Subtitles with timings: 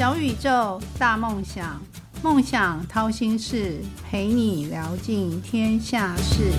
[0.00, 1.78] 小宇宙，大梦想，
[2.22, 6.52] 梦想掏心事，陪你聊尽天下事。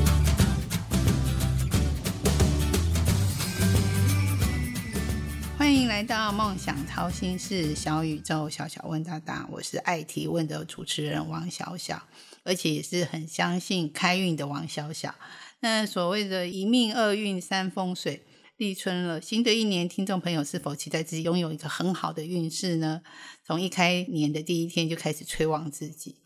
[5.57, 12.03] 欢迎来到梦想掏心事，小宇宙，小小问大大，我是爱提问的主持人王小小，
[12.43, 15.15] 而且也是很相信开运的王小小。
[15.61, 18.21] 那所谓的一命二运三风水。
[18.61, 23.01] 立春了，新的一年，听众朋友是否期待自己拥有一个很好的运势呢？
[23.43, 26.17] 从一开年的第一天就开始催旺自己，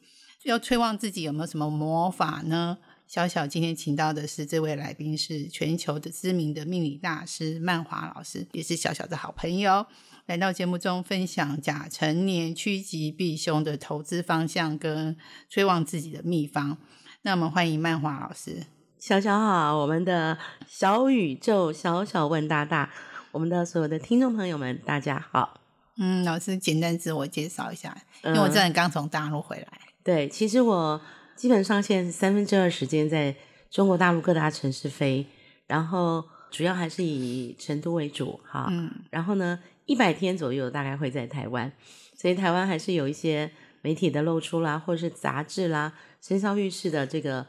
[0.43, 2.79] 要催旺自己有没有什么魔法呢？
[3.07, 9.85] 小小今天请到的是这位来宾，是全球的知名的命理大师曼华老师，也是小小的好朋友，
[10.25, 15.15] 来到节目中分享甲辰年趋吉避凶的投资方向跟
[15.49, 16.77] 催旺自己的秘方。
[17.21, 18.74] 那我们欢迎曼华老师。
[19.07, 20.35] 小小好，我们的
[20.67, 22.91] 小宇宙小小问大大，
[23.31, 25.61] 我们的所有的听众朋友们，大家好。
[25.97, 29.67] 嗯，老师简单自我介绍一下，因为我真的刚从大陆回来。
[30.03, 30.99] 对，其实我
[31.35, 33.35] 基本上现在三分之二时间在
[33.69, 35.27] 中国大陆各大城市飞，
[35.67, 38.65] 然后主要还是以成都为主哈。
[38.71, 41.71] 嗯，然后呢，一百天左右大概会在台湾，
[42.17, 43.51] 所以台湾还是有一些
[43.83, 47.45] 媒体的露出啦，或者是杂志啦，生肖运势的这个。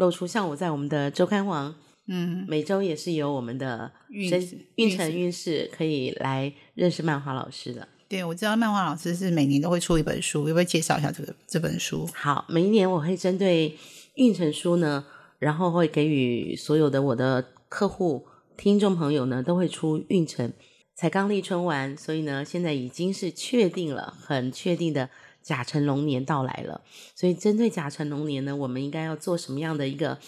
[0.00, 1.74] 露出像我在我们的周刊网，
[2.08, 4.32] 嗯，每周也是有我们的运
[4.76, 7.86] 运程运势可以来认识漫画老师的。
[8.08, 12.08] 对，我知道漫画老师是每年都会出一本书，要不要介绍一下这个这本书？
[12.14, 13.76] 好，每一年我会针对
[14.14, 15.04] 运程书呢，
[15.38, 20.50] 然后会给予所有的我的客户、听众朋友呢，都会出运程。
[20.96, 25.10] 才刚立春完，所以呢，现在已经是确定了，很确定的。
[25.42, 26.80] 甲辰龙年到来了，
[27.14, 30.18] 所以针对甲辰龙年呢，我们应该要做什么样的一个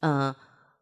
[0.00, 0.34] 呃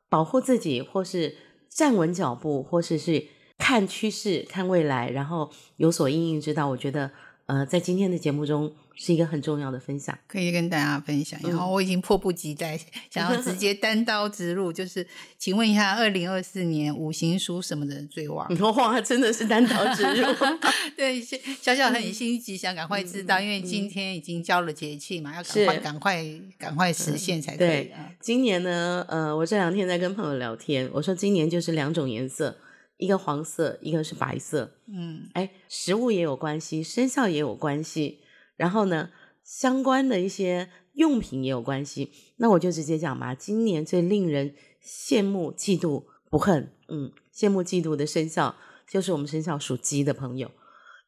[0.08, 1.36] 保护自己，或是
[1.68, 6.68] 站稳脚步，或是是看趋势、看未来，然后有所应应之道。
[6.68, 7.10] 我觉得
[7.46, 8.74] 呃，在今天的节目中。
[9.00, 11.38] 是一个很重要的分享，可以跟大家分享。
[11.44, 12.76] 然后我已经迫不及待
[13.08, 15.06] 想要直接单刀直入，就是
[15.38, 18.48] 请问一下，二零二四年五行属什么的最旺？
[18.76, 20.26] 哇，真的是单刀直入。
[20.96, 21.22] 对，
[21.62, 26.24] 小小很心急，想赶快知道，因为今天已经交了节气嘛，要赶快、赶快、
[26.58, 27.92] 赶快实现才可以。
[28.20, 32.58] 今年呢，呃，我这两天在跟朋友聊天，我说今年就是两种颜色，
[32.96, 34.72] 一个黄色，一个是白色。
[34.88, 38.18] 嗯，哎，食物也有关系，生肖也有关系。
[38.58, 39.08] 然后呢，
[39.42, 42.12] 相关的一些用品也有关系。
[42.36, 43.34] 那我就直接讲吧。
[43.34, 44.54] 今年最令人
[44.84, 48.54] 羡慕、嫉妒、不恨，嗯，羡慕、嫉妒的生肖
[48.86, 50.50] 就是我们生肖属鸡的朋友。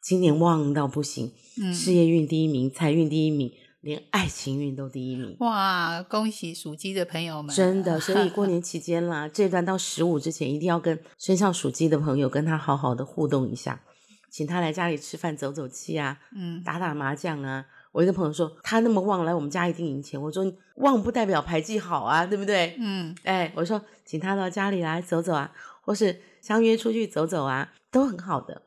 [0.03, 1.31] 今年旺到不行，
[1.75, 5.37] 事业运第一名，财运第一名，连爱情运都第一名。
[5.41, 7.55] 哇，恭喜属鸡的朋友们！
[7.55, 13.83] 真的， 所以过年期间啦，这段到十五之前，一定要跟生肖属鸡的朋友跟他好好的互动一下。
[14.31, 17.67] 请他来家里吃饭走走气啊，嗯，打打麻将啊。
[17.93, 20.21] 我一个朋友说他那么旺来我们家一定赢钱。
[20.21, 20.45] 我说
[20.77, 22.77] 旺不代表牌技好啊，对不对？
[22.79, 25.53] 嗯，哎，我说请他到家里来走走啊，
[25.83, 28.63] 或是相约出去走走啊，都很好的。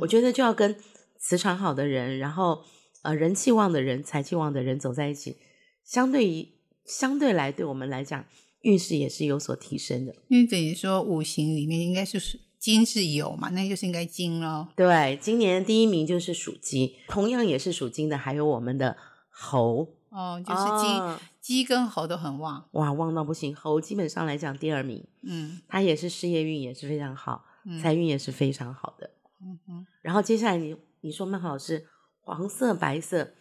[0.00, 0.76] 我觉得就要跟
[1.18, 2.62] 磁场好的人，然后
[3.02, 5.38] 呃人气旺的人、财气旺的人走在一起，
[5.82, 6.48] 相对于
[6.84, 8.24] 相对来对我们来讲
[8.60, 10.14] 运势也是有所提升的。
[10.28, 12.40] 因为等于说五行里面应该是是。
[12.66, 14.66] 金是有嘛，那就是应该金咯。
[14.74, 18.96] 对，今年第一名就是属鸡，同样也是属金的，还有我们的
[19.30, 19.94] 猴。
[20.08, 22.68] 哦，就是鸡，鸡跟猴都很旺。
[22.72, 23.54] 哇，旺到不行！
[23.54, 27.44] 猴基本上来讲第二名，嗯，它也是事业运也是非常好，
[27.80, 29.10] 财运也是非常好的。
[29.40, 29.86] 嗯哼。
[30.02, 31.86] 然后接下来你你说曼老师，
[32.22, 33.34] 黄色、白色，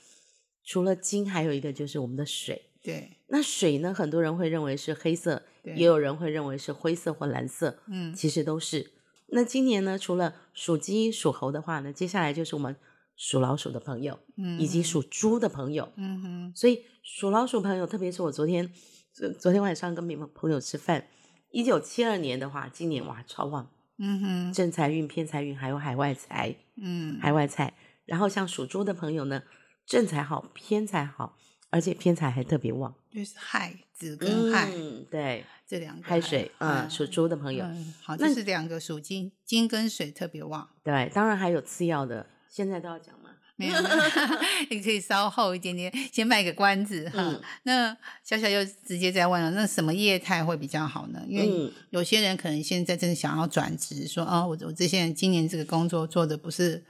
[0.64, 2.70] 除了金，还有一个就是我们的水。
[2.84, 3.18] 对。
[3.30, 3.92] 那水呢？
[3.92, 7.80] 很多人会认为是黑色，也有人会认为是灰色或蓝色。
[7.88, 8.92] 嗯，其实都是。
[9.36, 12.74] 那今年呢，除了属鸡、属猴的话呢，接下来就是我们
[13.18, 16.54] 属老鼠的朋友，嗯，以及属猪的朋友，嗯哼。
[16.56, 18.72] 所以属老鼠朋友，特别是我昨天
[19.12, 21.08] 昨昨天晚上跟朋朋友吃饭，
[21.52, 27.74] 一九七二年的话，今年哇超旺，嗯哼，正财运、偏财运还有海外财，嗯，海外财。
[28.06, 29.44] 然后像属猪的朋友呢，
[29.86, 31.38] 正财好，偏财好，
[31.76, 34.72] 而且偏财还特别旺，就是亥子跟亥，
[35.12, 35.44] 对。
[35.68, 37.66] 这两个亥水，嗯，属猪的朋友，
[38.00, 40.70] 好，这是两个属金，金跟水特别旺。
[40.84, 43.32] 对，当然还有次要的，现在都要讲吗？
[43.58, 43.76] 没有，
[44.70, 47.42] 你可以稍后一点点，先卖个关子哈。
[47.64, 51.26] 那小小又直接在问了，那什么业态会比较好呢？
[51.28, 56.84] 因为有些人可能现在真的想要转职，说啊，我我这些人今年这个工作做的不是，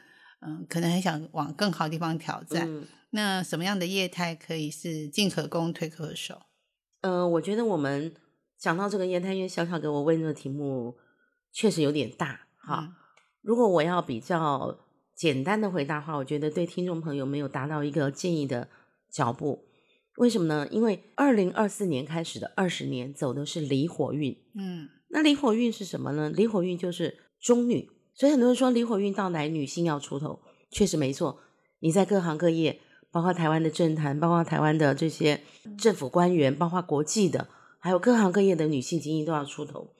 [0.47, 2.87] 嗯，可能很想往更好的地方挑战。
[3.11, 6.41] 那什么样的业态可以是进可攻退可守？
[7.01, 8.13] 呃，我觉得我们。
[8.57, 10.95] 讲到这个业态，因为小小给我问这个题目
[11.51, 12.95] 确实有点大哈。
[13.41, 14.79] 如果我要比较
[15.13, 18.69] 简单的回答话，我觉得对听众朋友没有达到一个建议的
[19.11, 19.65] 脚步。
[20.15, 20.67] 为什么呢？
[20.71, 24.35] 因为二零二四年开始的二十年走的是离火运。
[24.55, 26.29] 嗯那离火运是什么呢？
[26.29, 30.39] 离火运就是中女，所以很多人说离火运到来女性要出头，
[30.71, 31.41] 确实没错。
[31.79, 32.79] 你在各行各业，
[33.11, 35.41] 包括台湾的政坛，包括台湾的这些
[35.77, 39.93] 政府官员，包括国际的，还有各行各业的女性精英都要出头。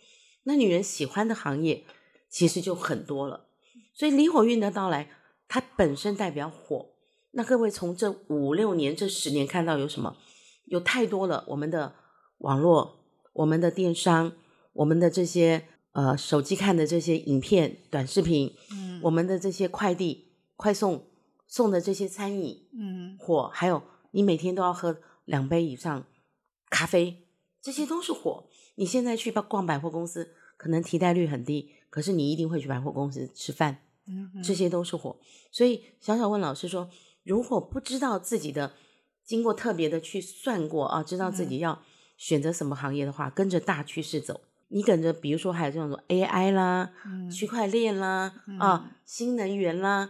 [0.44, 1.84] 那女人喜欢的行业
[2.30, 3.48] 其实就很多了。
[3.94, 5.10] 所以离火运的到来，
[5.48, 6.88] 它本身代表火。
[7.32, 10.16] 那各位从这五六年、这十年看到有什么？
[10.66, 11.96] 有太多了，我们的
[12.40, 14.32] 网络、我们的电商、
[14.74, 20.28] 我们的这些呃手机看的这些影片、短视频，嗯我们的这些快递、
[20.58, 21.08] 快送
[21.48, 23.82] 送的这些餐饮嗯火，还有
[24.12, 26.06] 你每天都要喝两杯以上
[26.70, 27.26] 咖啡，
[27.62, 28.48] 这些都是火。
[28.76, 33.84] 你现在去逛百货公司，可能替代率很低，可是你一定会去百货公司吃饭。
[34.08, 35.18] 嗯这些都是火。
[35.50, 36.90] 所以小小问老师说，
[37.24, 38.74] 如果不知道自己的
[39.24, 41.82] 经过特别的去算过啊，知道自己要
[42.18, 44.42] 选择什么行业的话，跟着大趋势走。
[44.70, 48.92] 你跟着，比如说还有这种 AI 啦、嗯区块链啦、啊。
[49.06, 50.10] 新能源啦，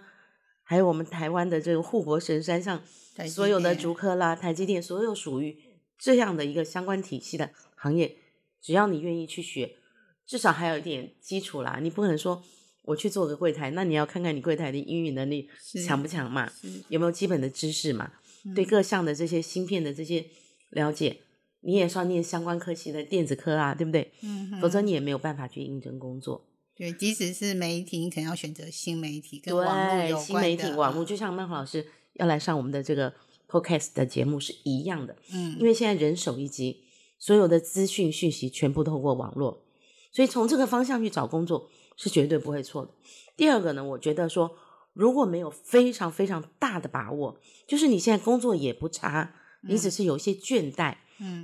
[0.63, 2.81] 还有我们台湾的这个护国神山上
[3.27, 5.57] 所有的竹科啦、台积电，所有属于
[5.99, 8.15] 这样的一个相关体系的行业，
[8.61, 9.75] 只要你愿意去学，
[10.25, 11.79] 至少还有一点基础啦。
[11.81, 12.41] 你不可能说
[12.83, 15.49] 我去做个柜台，那你要看看你柜台的英语能力
[15.85, 18.13] 强不强嘛，是有没有基本的知识嘛，
[18.55, 18.63] 对。
[18.63, 20.25] 各项的这些芯片的这些
[20.69, 21.21] 了解，
[21.65, 24.11] 你也是要念相关科系的电子科啊，对不对？
[24.21, 26.45] 嗯否则你也没有办法去应征工作。
[26.75, 33.13] 对，即使是媒体，你可能要选择新媒体跟网络对，有关新媒体的网络，就像曼华老师要来上我们的这个
[33.47, 35.15] podcast 的节目是一样的。
[35.33, 36.83] 嗯因为现在人手一机，
[37.17, 39.63] 所有的资讯讯息全部透过网络，
[40.11, 42.91] 所以从这个方向去找工作是绝对不会错的。
[43.37, 44.57] 第二个呢，我觉得说
[44.93, 49.33] 如果没有非常非常大的把握，就是你现在工作也不差，
[49.63, 50.97] 你只是有一些倦怠，嗯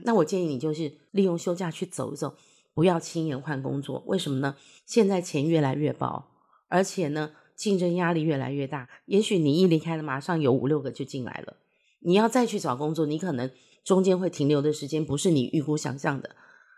[0.04, 2.36] 那我建议你就是利用休假去走一走，
[2.74, 4.04] 不要轻言换工作。
[4.08, 4.56] 为什么呢？
[4.86, 6.28] 现在钱越来越薄，
[6.68, 8.90] 而且呢，竞争压力越来越大。
[9.06, 11.58] 也许你一离开了，马上有五六个就进来了。
[12.00, 13.52] 你要再去找工作，你可能
[13.84, 16.36] 中间会停留的时间不是你预估想象的。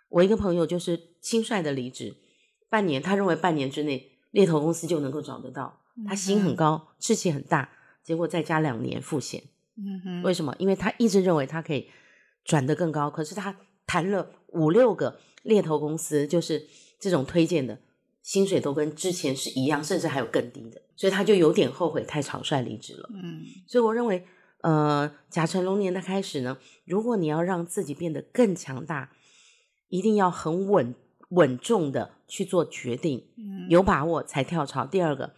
[0.10, 2.16] 我一个朋友就是轻率的离职，
[2.70, 7.70] 半年，他认为半年之内猎头公司就能够找得到，他心很高，志气很大，
[8.04, 9.44] 结果再加两年复险。
[9.76, 10.56] 嗯哼，为什么？
[10.60, 11.88] 因为他一直认为他可以
[12.44, 16.68] 转得更高，可是他谈了五六个猎头公司，就是
[17.00, 17.80] 这种推荐的，
[18.22, 23.10] 薪水都跟之前是一样，甚至还有更低的，所以他就有点后悔太草率离职了。
[23.14, 24.26] 嗯所以我认为，
[24.62, 29.12] 呃，甲辰龙年的开始呢，如果你要让自己变得更强大，
[29.90, 30.96] 一定要很稳
[31.30, 34.86] 稳重的去做决定，嗯，有把握才跳槽。
[34.86, 35.34] 第二个，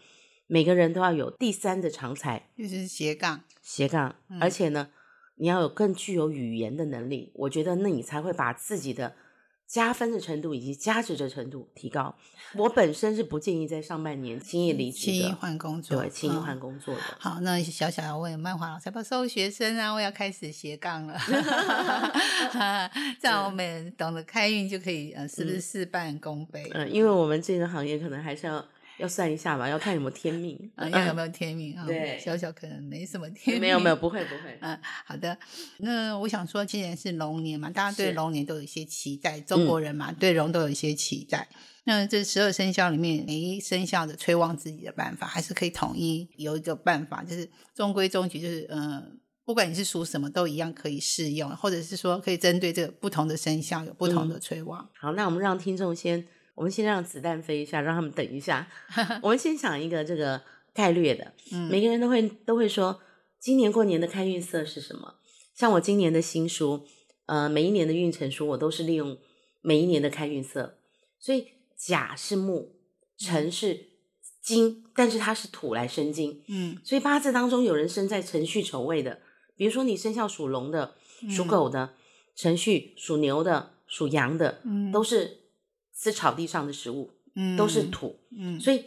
[0.48, 4.90] 每个人都要有第三的长才，就是斜杠，斜杠，嗯而且呢，
[5.38, 9.16] 你要有更具有语言的能力，我觉得那你才会把自己的
[9.68, 12.16] 加分的程度以及价值的程度提高。
[12.56, 17.02] 我本身是不建议在上半年轻易离职轻易的，换工作，对，轻易嗯换工作的。
[17.20, 19.92] 好，那小小要问漫画老师，要不要收学生啊？
[19.92, 21.18] 我要开始斜杠了，
[23.20, 26.70] 这样我们懂得开运就可以，呃，是不是事半功倍？
[26.74, 28.64] 嗯，因为我们这个行业可能还是要
[28.98, 30.72] 要算一下吧，要看有没有天命。
[30.76, 31.86] 啊，要有没有天命啊？
[31.86, 34.58] 对小小可能没什么天命，没有没有，不会不会。
[34.62, 35.38] 嗯，好的。
[35.78, 41.48] 那我想说，今年是龙年嘛，大家对龙年都有一些期待，中国人嘛，对龙都有一些期待。
[41.84, 49.04] 那这十二生肖里面，每一生肖的催旺自己的办法，还是可以统一有一个办法，就是中规中矩，就是嗯、呃
[49.46, 54.90] 不管你是属什么，都一样可以适用，或者是说可以针对这个不同的生肖有不同的催旺。
[55.00, 58.68] 好，那我们让听众先，我们先让子弹飞一下，让他们等一下。
[59.22, 60.42] 我们先想一个这个
[60.74, 63.00] 概略的，嗯每个人都会都会说，
[63.40, 65.16] 今年过年的开运色是什么？
[65.54, 66.86] 像我今年的新书，
[67.28, 69.18] 呃，每一年的运程书，我都是利用
[69.62, 70.80] 每一年的开运色。
[71.20, 71.48] 所以
[71.78, 72.76] 甲是木，
[73.18, 73.88] 辰是
[74.42, 79.20] 金，但是它是土来生金，嗯所以八字当中有人生在辰戌丑未的，
[79.56, 80.96] 比如说你生肖属龙的、
[81.30, 81.96] 属狗的，
[82.36, 85.45] 辰戌属牛的、属羊的，嗯都是
[85.98, 88.20] 吃草地上的食物，嗯都是土。
[88.38, 88.86] 嗯所以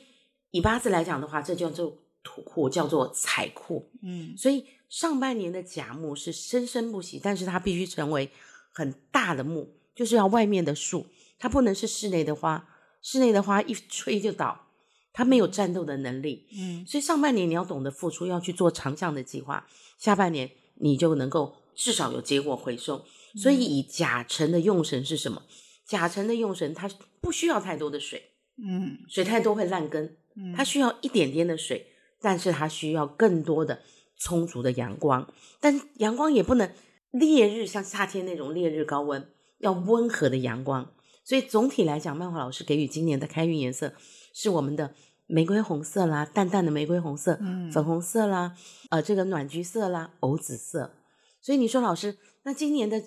[0.50, 3.90] 以八字来讲的话，这叫做土库，叫做财库。
[4.02, 8.30] 嗯所以上半年的甲木是生生不息，但是它必须成为
[8.70, 11.06] 很大的木，就是要外面的树，
[11.38, 12.68] 它不能是室内的花。
[13.00, 14.66] 室内的花一吹就倒，
[15.12, 16.48] 它没有战斗的能力。
[16.52, 23.04] 嗯所以上半年你要懂得付出，要去做长项的计划，下半年你就能够至少有结果回收。
[23.36, 25.42] 所以以甲辰的用神是什么？
[25.88, 26.88] 甲辰的用神它
[27.20, 28.30] 不需要太多的水，
[28.62, 31.86] 嗯水太多会烂根，嗯它需要一点点的水
[32.20, 33.80] 但是它需要更多的
[34.16, 36.70] 充足的阳光，但阳光也不能
[37.10, 39.26] 烈日，像夏天那种烈日高温，
[39.58, 40.92] 要温和的阳光。
[41.24, 43.92] 所以总体来讲，漫画老师给予今年的开运颜色
[44.32, 44.94] 是我们的
[45.26, 47.38] 玫瑰红色啦，淡淡的玫瑰红色，
[47.72, 48.56] 粉红色啦，
[48.90, 50.94] 呃，这个暖橘色啦，藕紫色。
[51.40, 53.02] 所以你说老师，那今年的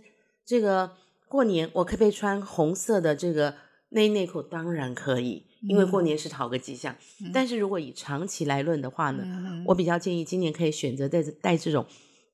[0.46, 0.96] 这个
[1.32, 3.56] 过年，我可不可以穿红色的这个
[3.92, 4.42] 内内裤？
[4.42, 6.94] 当然可以，因为过年是讨个吉祥。
[7.34, 9.24] 但是如果以长期来论的话呢，
[9.68, 11.86] 我比较建议今年可以选择带带这种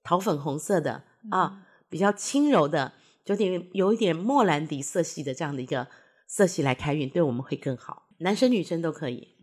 [0.04, 2.94] 桃粉红色的啊，比较轻柔的。
[3.25, 5.88] 有点有一点莫兰迪色系的这样的一个
[6.25, 8.08] 色系来开运，对我们会更好。
[8.20, 9.37] 男生女生都可以。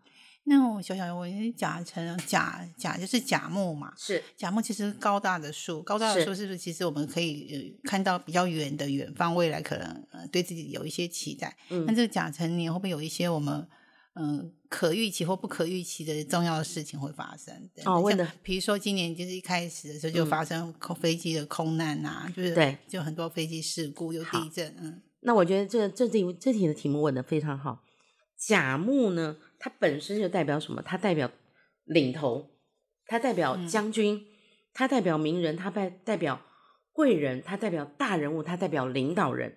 [0.44, 11.56] 那我小小我甲辰甲甲就是甲木嘛，是甲木其实高大的树，高大的树是不是其实我们可以看到比较远的远方未来，可能呃对自己有一些期待。
[11.70, 13.66] 嗯那这个甲辰年会不会有一些我们？
[14.16, 17.52] 嗯，可预期或不可预期的重要的事情会发生。
[17.84, 24.72] 哦，问的，比如说今年就是一开始的时候就发生空飞机的空难呐，就是对，就很多飞机事故，有地震。
[24.78, 27.82] 嗯，那我觉得这这题这题的题目问的非常好。
[28.46, 30.82] 甲木呢，它本身就代表什么？
[30.82, 31.30] 它代表
[31.84, 32.50] 领头，
[33.06, 34.26] 它代表将军，
[34.72, 36.40] 它代表名人，它代代表
[36.92, 39.56] 贵人，它代表大人物，它代表领导人。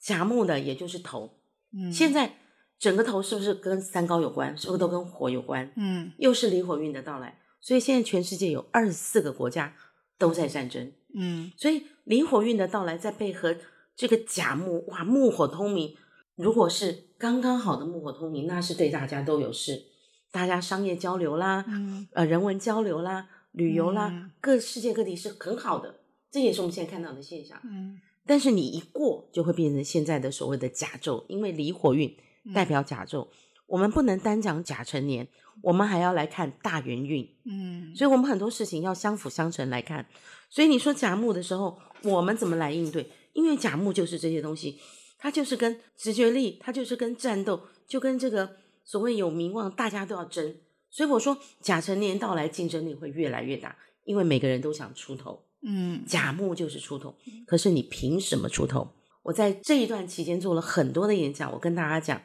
[0.00, 1.40] 甲木的也就是头。
[1.72, 2.36] 嗯，现在。
[2.80, 4.56] 整个头是不是跟三高有关？
[4.56, 5.72] 是不是都跟火有关？
[5.74, 9.74] 嗯，又是离火运的到来，所以现在全世界有二十四个国家
[10.16, 10.92] 都在战争。
[11.12, 13.56] 嗯，所以离火运的到来，在配合
[13.96, 15.96] 这个甲木，哇，木火通明。
[16.36, 19.86] 如果是刚刚好的木火通明，那是对大家都有事，
[20.30, 21.64] 大家商业交流啦，
[22.12, 25.96] 呃，人文交流啦，旅游啦，各世界各地是很好的。
[26.30, 27.60] 这也是我们现在看到的现象。
[27.64, 32.16] 嗯，但是你一过，就会变成现在的所谓的甲胄，因为离火运。
[32.54, 33.28] 代表甲胄，
[33.66, 35.28] 我们不能单讲甲辰年，
[35.60, 37.28] 我们还要来看大元运。
[37.44, 40.06] 嗯，所以我们很多事情要相辅相成来看。
[40.48, 43.10] 所以你说甲木的时候，我们怎么来应对？
[43.34, 44.78] 因为甲木就是这些东西，
[45.18, 50.56] 它就是跟直觉力，它就是跟战斗，就跟这个所谓有名望，大家都要争。
[50.90, 55.44] 所以我说甲辰年到来，竞争力会越来越大，因为每个人都想出头。
[55.62, 58.94] 嗯，甲木就是出头，可是你凭什么出头？
[59.24, 62.22] 我在这一段期间做了很多的演讲，我跟大家讲。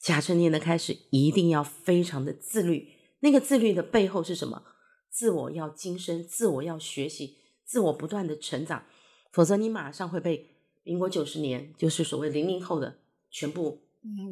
[0.00, 4.62] 甲辰年的开始一定要非常的自律，那个自律的背后是什么？
[5.10, 8.84] 自我要精深，自我要学习，自我不断的成长，
[9.32, 10.57] 否则你马上会被
[10.88, 13.82] 民国九十年，就是所谓零零后的全部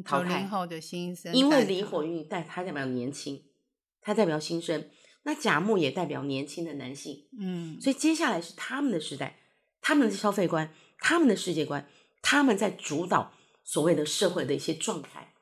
[0.03, 0.39] 淘汰。
[0.39, 3.43] 零后的新生，因为离火运代它代表年轻，
[4.01, 4.89] 它代表新生，
[5.21, 9.37] 那甲木也代表年轻的男性，嗯，所以接下来是他们的时代，
[9.81, 11.87] 他们的消费观，他们的世界观，
[12.23, 13.33] 他们在主导
[13.63, 15.35] 所谓的社会的一些状态。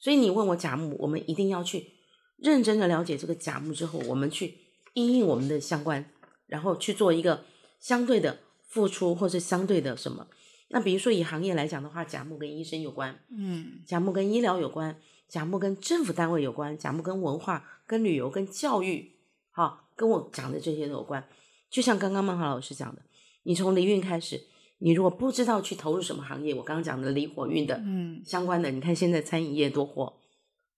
[0.00, 1.92] 所以你问我甲木，我们一定要去
[2.36, 4.58] 认真的了解这个甲木之后，我们去
[4.94, 6.10] 应应我们的相关，
[6.48, 7.44] 然后去做一个
[7.78, 10.26] 相对的付出，或是相对的什么。
[10.68, 19.12] 那比如说以行业来讲的话，甲木跟医生有关，嗯，甲木跟医疗有关，甲木跟政府单位有关，甲木跟文化、跟旅游、跟教育，
[19.50, 21.26] 好，跟我讲的这些都有关。
[21.70, 23.02] 就像刚刚曼华老师讲的，
[23.42, 24.46] 你从离运开始。
[24.80, 30.20] 你如果不知道去投入什么行业，我刚刚讲的离火运的，嗯，相关的，你看现在餐饮业多火，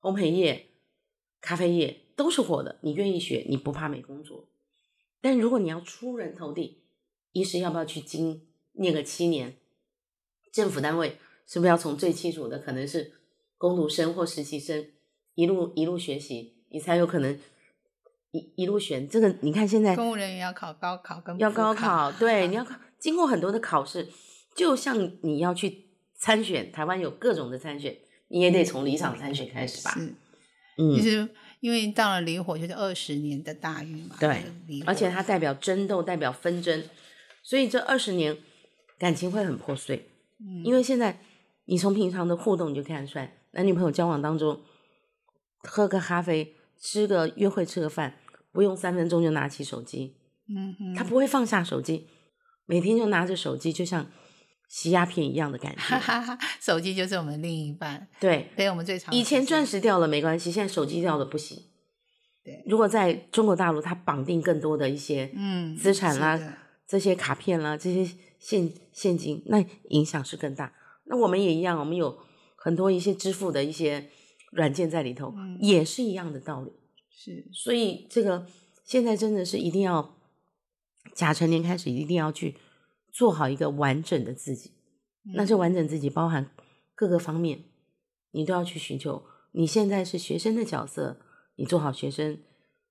[0.00, 0.68] 烘焙业、
[1.42, 2.78] 咖啡业都是火的。
[2.80, 4.49] 你愿意学，你不怕没工作。
[5.20, 6.78] 但如果你要出人头地，
[7.32, 9.59] 一是要不要去经念个七年？
[10.52, 13.12] 政府单位是不是要从最基础的，可能是
[13.57, 14.87] 工读生或实习生，
[15.35, 17.38] 一路一路学习，你才有可能
[18.33, 19.35] 一一路选这个。
[19.40, 22.75] 你看现在公务人员要考高考，跟要高考，对， 你要考。
[22.99, 24.09] 经过很多的考试，
[24.54, 25.87] 就像你要去
[26.19, 27.97] 参选，台湾有各种的参选，
[28.28, 29.92] 你也得从离场参选开始吧。
[29.92, 30.14] 是，
[30.76, 31.28] 嗯，其实
[31.61, 34.45] 因为到了离火就是二十年的大运嘛，对，
[34.87, 36.85] 而且它代表争斗，代表纷争，
[37.42, 38.37] 所以这二十年
[38.99, 40.07] 感情会很破碎。
[40.40, 41.20] 嗯，因为现在
[41.66, 44.61] 你从平常的互动你就看出来，男女朋友交往当中，
[45.59, 48.16] 喝个咖啡，吃个约会，吃个饭，
[48.52, 50.16] 不用三分钟就拿起手机，
[50.49, 52.09] 嗯哼，他不会放下手机。
[52.66, 54.06] 每天就拿着手机，就像
[54.68, 56.00] 吸鸦片一样的感觉。
[56.62, 59.12] 手机就是我们另一半，对，陪我们最长。
[59.12, 61.64] 以前钻石掉了没关系，现在手机掉了不行。
[62.44, 70.75] 对，如果在中国大陆，它绑定更多的一些嗯资产啦，这些卡片啦，这些现现金，那影响是更大。
[71.04, 72.18] 那我们也一样，我们有
[72.56, 74.11] 很多一些支付的一些
[74.50, 76.73] 软件在里头，也是一样的道理。
[77.09, 78.47] 是，所以这个
[78.85, 80.16] 现在真的是一定要。
[81.14, 82.56] 甲辰年开始一定要去
[83.11, 84.73] 做好一个完整的自己，
[85.35, 86.50] 那这完整自己包含
[86.94, 87.64] 各个方面，
[88.32, 89.25] 你都要去寻求。
[89.52, 91.18] 你现在是学生的角色，
[91.56, 92.37] 你做好学生；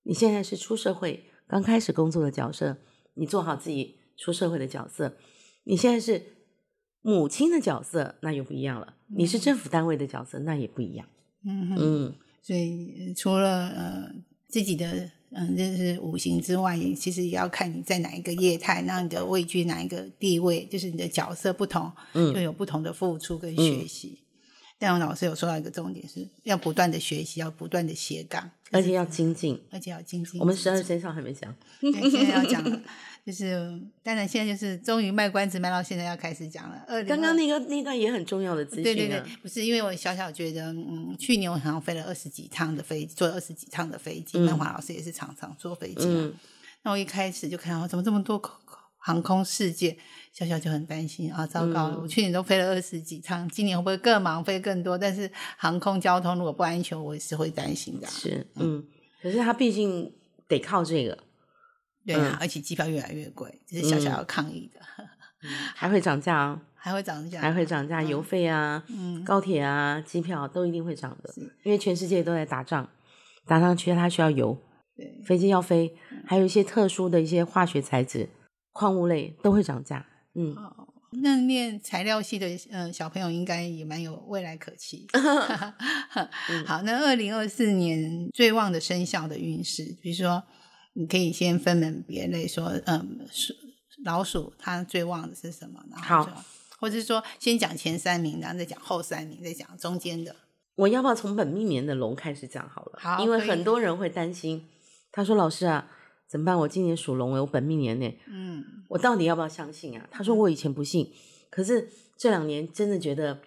[0.04, 2.78] 你现在是出社会刚开始工作的角色，
[3.14, 5.16] 你做好自己出社会的角色。
[5.70, 6.24] 你现在是
[7.04, 8.96] 母亲的角色，那又不一样了。
[9.16, 11.06] 你是政府单位的角色，那也不一样。
[11.46, 14.12] 嗯哼，嗯，所以除了呃
[14.48, 24.18] 自己的嗯就是五行之外，其实也要看你在哪一个业态，那你的位居哪一个地位，就是你的角色不同，嗯就有不同的付出跟学习。
[24.80, 29.62] 但我老师有说到一个重点是，要不断的学习，要不断的斜杠，而且要精进。
[29.70, 30.40] 而且要精进。
[30.40, 31.54] 我们十二生肖还没讲。
[31.80, 32.82] 对，现在要讲了，
[33.30, 36.84] 就是当然现在就是终于卖关子卖到现在要开始讲了。
[36.88, 38.84] 二刚刚那个那段也很重要的资讯、啊。
[38.84, 44.40] 对对对，不是因为我小小觉得，嗯，去年我好像飞了二十几趟的飞，坐了二十几趟的飞机。
[44.40, 46.10] 嗯华老师也是常常坐飞机、啊。
[46.10, 46.34] 嗯
[46.82, 48.52] 那我一开始就看到怎么这么多空
[48.98, 49.96] 航空事件，
[50.34, 51.96] 小小就很担心啊，糟糕了！
[51.98, 54.98] 嗯我去年都飞了二十几趟，今年会不会更忙飞更多？
[54.98, 58.84] 但是航空交通如果不安全，我也是会担心的啊、是，嗯，
[59.22, 60.12] 可是他毕竟
[60.48, 61.18] 得靠这个，
[62.06, 64.80] 对啊，而且机票越来越贵，这是小小要抗议的，
[65.76, 72.90] 还会涨价哦，还会涨价，还会涨价，油费啊、嗯，高铁啊、机票都一定会涨的，因为全世界都在打仗，
[73.46, 74.58] 打仗去它需要油，
[74.96, 78.30] 对，飞机要飞，还有一些特殊的一些化学材质、
[78.72, 80.06] 矿物类都会涨价。
[80.36, 80.56] 嗯，
[81.22, 85.08] 那念材料系的呃小朋友应该也蛮有未来可期。
[86.66, 90.44] 好，那二零二四年最旺的生肖的运势，比如说
[90.94, 93.54] 你可以先分门别类说，嗯，鼠
[94.04, 95.84] 老鼠它最旺的是什么？
[95.92, 96.44] 然后好，
[96.80, 100.36] 或者是说先讲前三名，然后再讲后三名，再讲中间的。
[100.76, 103.00] 我要不要从本命年的龙开始讲好了？
[103.00, 104.66] 好因为很多人会担心，
[105.12, 105.92] 他说：“老师啊，
[106.28, 106.58] 怎么办？
[106.58, 111.12] 我今年属龙诶，我本命年呢，嗯，我到底要不要相信啊？”他说：“我以前不信，
[111.50, 113.42] 可是这两年真的觉得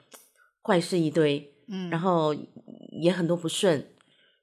[0.63, 2.37] 坏事一堆，嗯然后
[2.91, 3.87] 也很多不顺，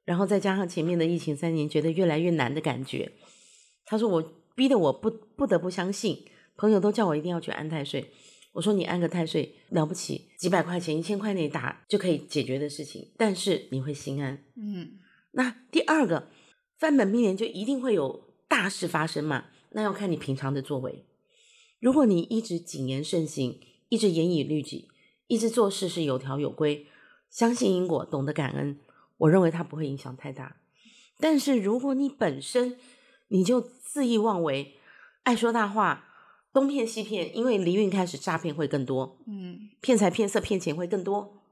[0.09, 3.11] 然后再加上前面的疫情三年，觉得越来越难的感觉。”
[3.85, 5.07] 他说：“我逼得我不
[5.37, 6.25] 不得不相信，
[6.57, 8.09] 朋友都叫我一定要去安太岁。”
[8.53, 14.43] 我说你安个太岁了不起，几百块钱、一千块内打就可以解决的事情，但是你会心安。
[14.55, 14.97] 嗯
[15.33, 16.29] 那第二个，
[16.79, 19.45] 翻本命年就一定会有大事发生嘛？
[19.73, 21.05] 那要看你平常的作为。
[21.79, 24.87] 如果你一直谨言慎行，一直严以律己，
[25.27, 26.87] 一直做事是有条有规，
[27.29, 28.79] 相信因果，懂得感恩，
[29.19, 30.57] 我认为它不会影响太大。
[31.19, 32.77] 但是如果你本身
[33.27, 34.75] 你就恣意妄为，
[35.23, 36.05] 爱说大话，
[36.51, 41.43] 东骗西骗，因为离运开始诈骗会更多，嗯骗财骗色骗钱会更多。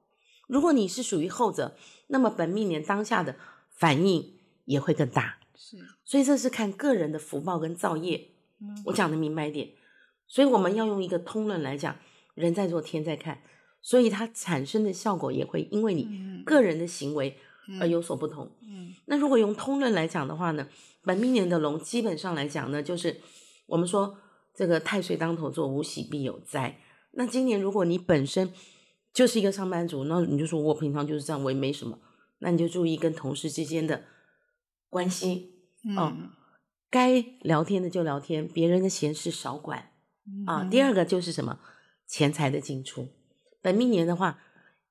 [0.47, 1.77] 如果你是属于后者，
[2.07, 3.35] 那么本命年当下的
[3.69, 5.37] 反应也会更大。
[5.55, 8.31] 是所以这是看个人的福报跟造业。
[8.59, 9.71] 嗯我讲的明白一点，
[10.25, 11.97] 所以我们要用一个通论来讲，
[12.33, 13.43] 人在做天在看，
[13.81, 17.37] 所以它产生的效果也会因为你嗯个人的行为
[17.79, 18.51] 而有所不同。
[18.61, 20.67] 嗯那如果用通论来讲的话呢，
[21.03, 23.21] 本命年的龙基本上来讲呢，就是
[23.67, 24.17] 我们说
[24.53, 26.79] 这个太岁当头坐，无喜必有灾。
[27.11, 28.51] 那今年如果你本身
[29.13, 31.99] 就是一个上班族，那你就说我平常就是这样，我也没什么，
[32.39, 34.03] 那你就注意跟同事之间的
[34.89, 35.53] 关系，
[35.97, 36.29] 哦嗯
[36.89, 39.91] 该聊天的就聊天，别人的闲事少管
[40.45, 40.63] 啊。
[40.63, 41.59] 第二个就是什么
[42.07, 43.09] 钱财的进出，
[43.61, 44.39] 本命年的话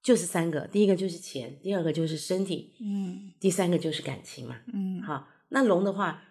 [0.06, 4.60] 就是三个，第一个就是钱，第二个就是身体，嗯第三个就是感情嘛。
[4.72, 6.22] 嗯好，那龙的话，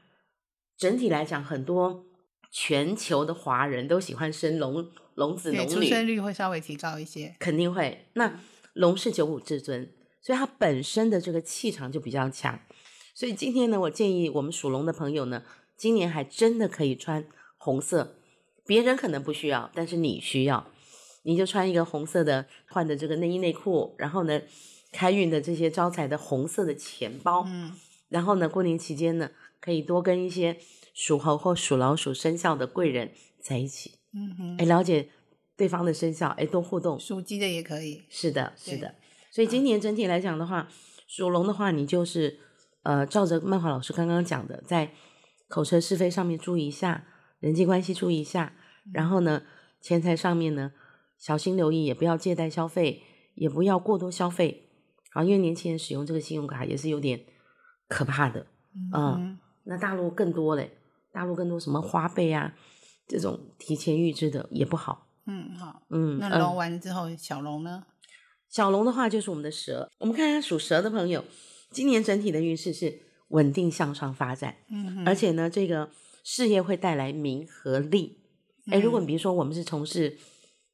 [0.77, 2.05] 整体来讲，很多
[2.49, 7.35] 全球的华人都喜欢生龙龙子，龙女，出生率会稍微提高一些。
[7.37, 8.07] 肯定会。
[8.13, 8.39] 那
[8.71, 12.57] 龙是九五至尊，所以它本身的这个气场就比较强。
[13.13, 15.43] 所以今天呢，我建议我们属龙的朋友呢，
[15.75, 17.25] 今年还真的可以穿
[17.57, 18.15] 红色，
[18.65, 20.71] 别人可能不需要，但是你需要，
[21.25, 24.39] 你就穿一个红色的换的这个内衣内裤，然后呢，
[24.91, 27.73] 开运的这些招财的红色的钱包，嗯
[28.09, 30.57] 然后呢，过年期间呢，可以多跟一些
[30.93, 33.11] 属猴或属老鼠生肖的贵人
[33.41, 35.09] 在一起，嗯哼，哎，了解
[35.57, 36.99] 对方的生肖，哎，多互动。
[36.99, 38.03] 属鸡的也可以。
[38.07, 38.93] 是的，是的。
[39.31, 40.69] 所以今年整体来讲的话，
[41.07, 42.39] 属龙的话，你就是
[42.83, 44.91] 呃，照着漫画老师刚刚讲的，在
[45.47, 47.07] 口舌是非上面注意一下，
[47.39, 48.53] 人际关系注意一下，
[48.93, 49.41] 然后呢，
[49.81, 50.71] 钱财上面呢，
[51.17, 53.03] 小心留意，也不要借贷消费，
[53.35, 54.69] 也不要过多消费。
[55.13, 57.25] 啊，因为年轻人使用这个信用卡也是有点
[57.87, 58.47] 可怕的。
[58.93, 60.77] 嗯那大陆更多嘞，
[61.11, 62.53] 大陆更多什么花呗啊，
[63.07, 65.07] 这种提前预支的也不好。
[65.25, 65.81] 嗯，好。
[65.89, 67.85] 嗯，嗯那龙完了之后，小龙呢？
[68.49, 71.23] 小龙的话就是我们的蛇，我们看一下属蛇的朋友，
[71.71, 75.89] 今年整体的运势是稳定向上发展，嗯哼而且呢，这个
[76.23, 78.19] 事业会带来名和利。
[78.69, 80.17] 哎、如果你比如说我们是从事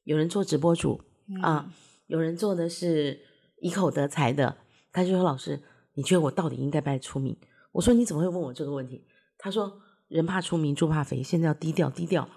[0.04, 1.00] 有人做直播主、
[1.42, 1.72] 啊，
[2.06, 3.20] 有人做的是
[3.60, 4.56] 以口得财的，
[4.92, 5.62] 他就说老师，
[5.94, 7.36] 你觉得我到底应该不该出名？
[7.72, 9.06] 我说你怎么会问我这个问题？
[9.38, 12.28] 他说人怕出名猪怕肥，现在要低调低调。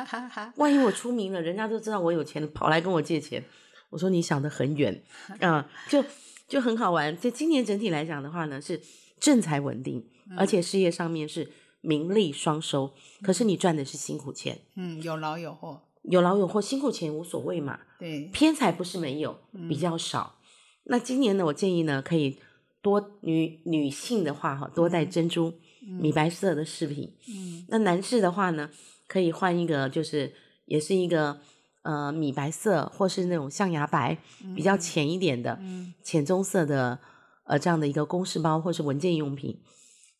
[0.56, 3.44] 万一我出名了，人家都知道我有钱，跑来跟我借钱。
[3.90, 5.02] 我说你想得很远
[5.40, 6.04] 啊，就
[6.46, 7.16] 就很好玩。
[7.16, 8.80] 就今年整体来讲的话呢，是
[9.18, 10.06] 正财稳定，
[10.36, 12.92] 而且事业上面是名利双收。
[13.22, 17.80] 可是你赚的是辛苦钱，嗯，有劳有获，有劳有获，辛苦钱无所谓嘛。
[17.98, 19.38] 对，偏财不是没有，
[19.68, 20.38] 比较少。
[20.84, 22.38] 那今年呢，我建议呢，可以
[22.82, 27.14] 多女女性的话哈，多戴珍珠、米白色的饰品。
[27.28, 28.70] 嗯，那男士的话呢，
[29.08, 30.34] 可以换一个，就是
[30.66, 31.40] 也是一个
[31.82, 34.18] 呃米白色，或是那种象牙白，
[34.54, 35.58] 比较浅一点的，
[36.02, 36.98] 浅棕色的
[37.44, 39.62] 呃这样的一个公事包或是文件用品，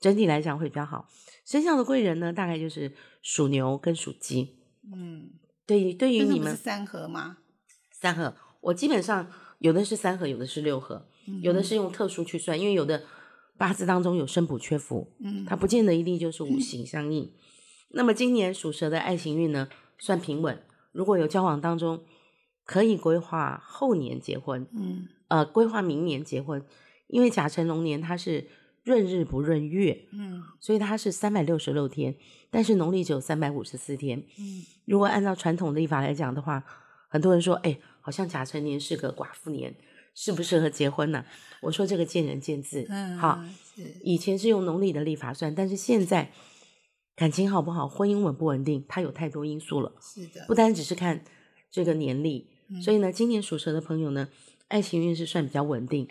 [0.01, 1.09] 整体来讲会比较好。
[1.45, 4.57] 生肖的贵人呢，大概就是属牛跟属鸡。
[4.91, 5.31] 嗯，
[5.67, 7.39] 对，对于你们三合吗？
[7.91, 9.31] 三合，我基本上。
[9.61, 11.07] 有的是三合，有的是六合，
[11.41, 13.05] 有的是用特殊去算，因为有的
[13.57, 17.33] 八字当中有生补缺福，嗯，它不见得一定就是五行相应。
[17.93, 20.61] 那么今年属蛇的爱情运呢，算平稳。
[20.93, 22.05] 如果有交往当中，
[22.67, 26.63] 可以规划后年结婚，嗯，呃，规划明年结婚，
[27.07, 28.49] 因为甲辰龙年它是
[28.85, 32.15] 闰日不闰月，嗯，所以它是三百六十六天，
[32.51, 36.65] 但是农历只有三百五十四天，嗯，如果按照传统历法来讲的话，
[37.09, 37.79] 很多人说，哎。
[38.07, 39.75] 好像甲辰年是个寡妇年，
[40.15, 41.25] 适不适合结婚呢？
[41.63, 42.85] 我说这个见仁见智。
[42.91, 43.43] 嗯，好，
[44.03, 46.31] 以前是用农历的历法算，但是现在
[47.17, 49.91] 感情好不好，婚姻稳不稳定，它有太多因素了。
[50.03, 51.25] 是的，不单只是看
[51.71, 52.51] 这个年历。
[52.83, 54.29] 所以呢，今年属蛇的朋友呢，
[54.69, 56.07] 爱情运势算比较稳定。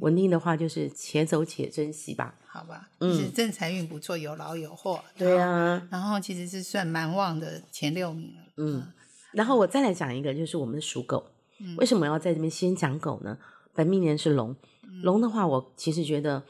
[0.00, 2.34] 稳定的话，就是且走且珍惜吧。
[2.46, 5.02] 好吧，嗯，正财运不错，有劳有获。
[5.16, 8.40] 对啊，然后其实是算蛮旺的前六名了。
[8.56, 8.86] 嗯，
[9.32, 11.32] 然后我再来讲一个，就是我们的属狗。
[11.78, 13.38] 为什么要在这边先讲狗呢？
[13.74, 14.56] 本命年是龙，
[15.02, 16.42] 龙的话，我其实觉得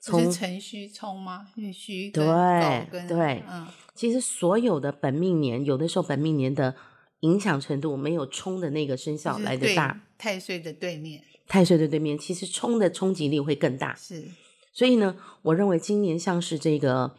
[0.00, 1.48] 从辰戌冲吗？
[1.72, 6.74] 戌对对，嗯，其实所有的本命年，有的时候本命年的
[7.20, 10.00] 影响程度没有冲的那个生肖来的大。
[10.18, 13.94] 太岁的对面，太岁的对面，其实冲的冲击力会更大。
[13.94, 14.24] 是，
[14.72, 17.14] 所以呢，我认为今年像是这个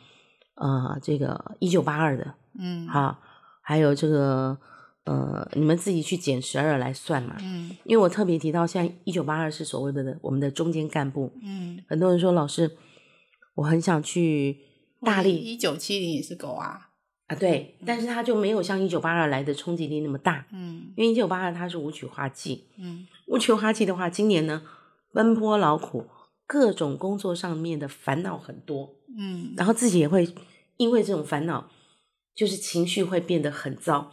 [0.55, 3.19] 呃，这个一九八二的，嗯，好，
[3.61, 4.57] 还有这个。
[5.05, 7.35] 呃，你们自己去减十二来算嘛。
[7.41, 11.29] 嗯，因为我特别提到，像一九八二是所谓的我们的中间干部。
[11.41, 12.77] 嗯，很多人说老师，
[13.55, 14.59] 我很想去
[15.01, 15.35] 大力。
[15.35, 16.91] 一九七零也是狗啊。
[17.27, 20.47] 啊，对，但是它就没有像一九八二来的冲击力那么大。
[20.53, 22.69] 嗯，因为一九八二它是舞曲化忌。
[22.77, 24.63] 嗯，五曲化忌的话，今年呢
[25.11, 26.07] 奔波劳苦，
[26.45, 28.95] 各种工作上面的烦恼很多。
[29.17, 30.27] 嗯，然后自己也会
[30.77, 31.69] 因为这种烦恼，
[32.35, 34.11] 就是情绪会变得很糟。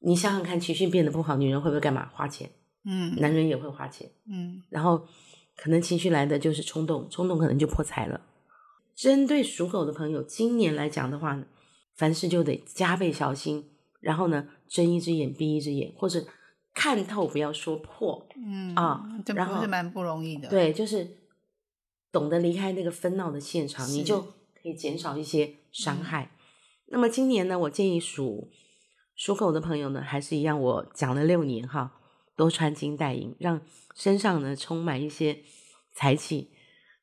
[0.00, 2.08] 你想想看，情绪变得不好，女人会不会干嘛？
[2.12, 2.50] 花钱，
[2.84, 5.06] 嗯，男人也会花钱，嗯，然后
[5.56, 8.20] 可能情绪来的就是冲动，冲动可能就破财了。
[8.96, 11.42] 针对属狗的朋友，今年来讲的话，
[11.94, 13.70] 凡事就得加倍小心，
[14.00, 16.24] 然后呢，睁一只眼闭一只眼，或者
[16.74, 20.48] 看透，不要说破，嗯啊，这不是蛮不容易的。
[20.48, 21.18] 对，就是
[22.10, 26.32] 懂得离开那个纷闹的现场，你就可以减少一些伤害。
[26.86, 28.50] 那么今年呢，我建议属。
[29.16, 32.00] 属狗的朋友呢，还是一样，我讲了六年哈，
[32.36, 33.60] 多穿金戴银，让
[33.94, 35.42] 身上呢充满一些
[35.92, 36.52] 财气。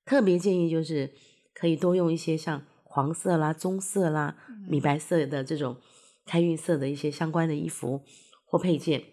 [0.03, 1.13] 特别建议就是
[1.53, 4.35] 可以多用一些像黄色啦、棕色啦、
[4.67, 5.77] 米白色的这种
[6.25, 8.01] 开运色的一些相关的衣服
[8.47, 9.03] 或配件。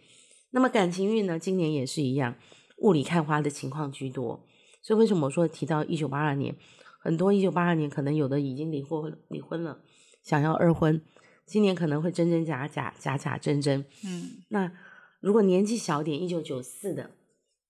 [0.55, 2.37] 那么感情运呢，今年也是一样，
[2.79, 4.47] 雾里看花的情况居多。
[4.81, 6.55] 所以为什么我说提到一九八二年，
[7.01, 9.81] 很多一九八二年可能有的已经离婚离婚了，
[10.23, 11.03] 想要二婚。
[11.45, 13.85] 今年可能会真真假假，假假真真。
[14.05, 14.71] 嗯，那
[15.19, 17.11] 如果年纪小点，一九九四的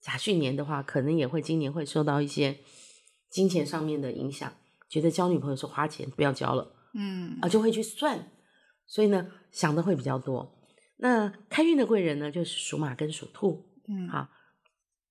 [0.02, 2.58] 甲戌年的话，可能也会今年会受到一些
[3.30, 4.52] 金钱上面的影响，
[4.90, 6.70] 觉得交女朋友是花钱，不要交了。
[6.92, 8.30] 嗯，啊，就会去算，
[8.86, 10.54] 所以呢，想的会比较多。
[10.96, 13.64] 那开运的贵人呢，就是属马跟属兔。
[13.86, 14.28] 嗯，好，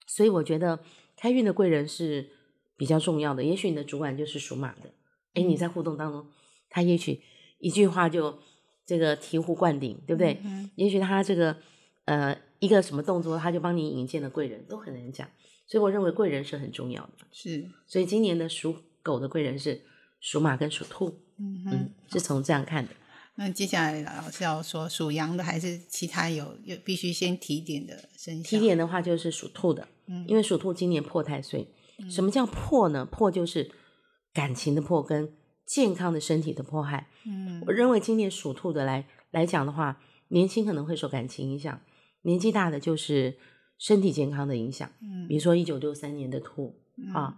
[0.07, 0.79] 所以我觉得
[1.15, 2.29] 开运的贵人是
[2.75, 3.43] 比较重要的。
[3.43, 4.93] 也许你的主管就是属马的，
[5.33, 6.27] 哎，你在互动当中，
[6.69, 7.21] 他也许
[7.59, 8.39] 一句话就。
[8.85, 10.41] 这个醍醐灌顶，对不对？
[10.43, 10.69] 嗯。
[10.75, 11.55] 也许他这个
[12.03, 15.25] 呃一个什么动作，他就帮你引荐了贵人，都很难讲。
[15.65, 17.25] 所以我认为贵人是很重要的。
[17.31, 17.65] 是。
[17.87, 19.83] 所以今年的属狗的贵人是
[20.19, 21.17] 属马跟属兔。
[21.39, 21.91] 嗯嗯。
[22.11, 22.91] 是从这样看的。
[23.35, 28.49] 那接下来老师要说属羊的还是其他有有必须先提点的生肖？
[28.49, 29.87] 提点的话就是属兔的。
[30.07, 30.25] 嗯。
[30.27, 31.67] 因为属兔今年破太岁。
[32.09, 33.05] 什么叫破呢？
[33.05, 33.71] 破就是
[34.33, 35.33] 感情的破跟。
[35.65, 41.81] 健康的身体的迫害，嗯，我认为今年属兔的来来讲的话，年轻可能会受感情影响，
[42.23, 43.37] 年纪大的就是
[43.79, 46.81] 身体健康的影响，嗯，比如说一九六三年的兔
[47.13, 47.37] 啊，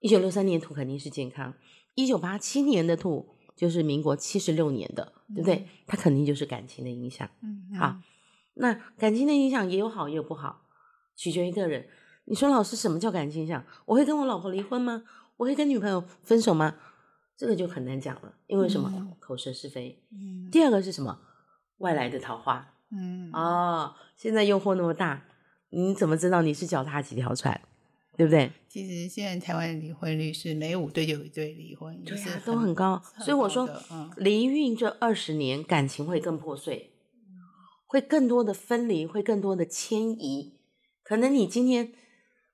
[0.00, 1.54] 一九六三年兔肯定是健康，
[1.94, 3.28] 一九八七年的兔
[3.62, 5.68] 就是民国七十六年的，对不对？
[5.86, 7.30] 它肯定就是感情的影响。
[7.42, 7.96] 嗯，好，
[8.54, 10.62] 那感情的影响也有好也有不好，
[11.14, 11.86] 取决于个人。
[12.24, 13.64] 你说老师什么叫感情影响？
[13.84, 15.04] 我会跟我老婆离婚吗？
[15.36, 16.74] 我会跟女朋友分手吗？
[17.36, 19.16] 这个就很难讲了，因为什么？
[19.20, 20.02] 口舌是非。
[20.10, 21.20] 嗯第二个是什么？
[21.78, 22.74] 外来的桃花。
[22.90, 25.22] 嗯哦，现在诱惑那么大，
[25.70, 27.60] 你怎么知道你是脚踏几条船？
[28.16, 28.52] 对不对？
[28.68, 33.00] 其实现在台湾的离婚率是每五对就有一对离婚，对是啊，都很高。
[33.20, 33.68] 所以我说
[34.16, 36.92] 离孕这二十年感情会更破碎，
[37.86, 40.58] 会更多的分离，会更多的迁移。
[41.02, 41.92] 可能你今天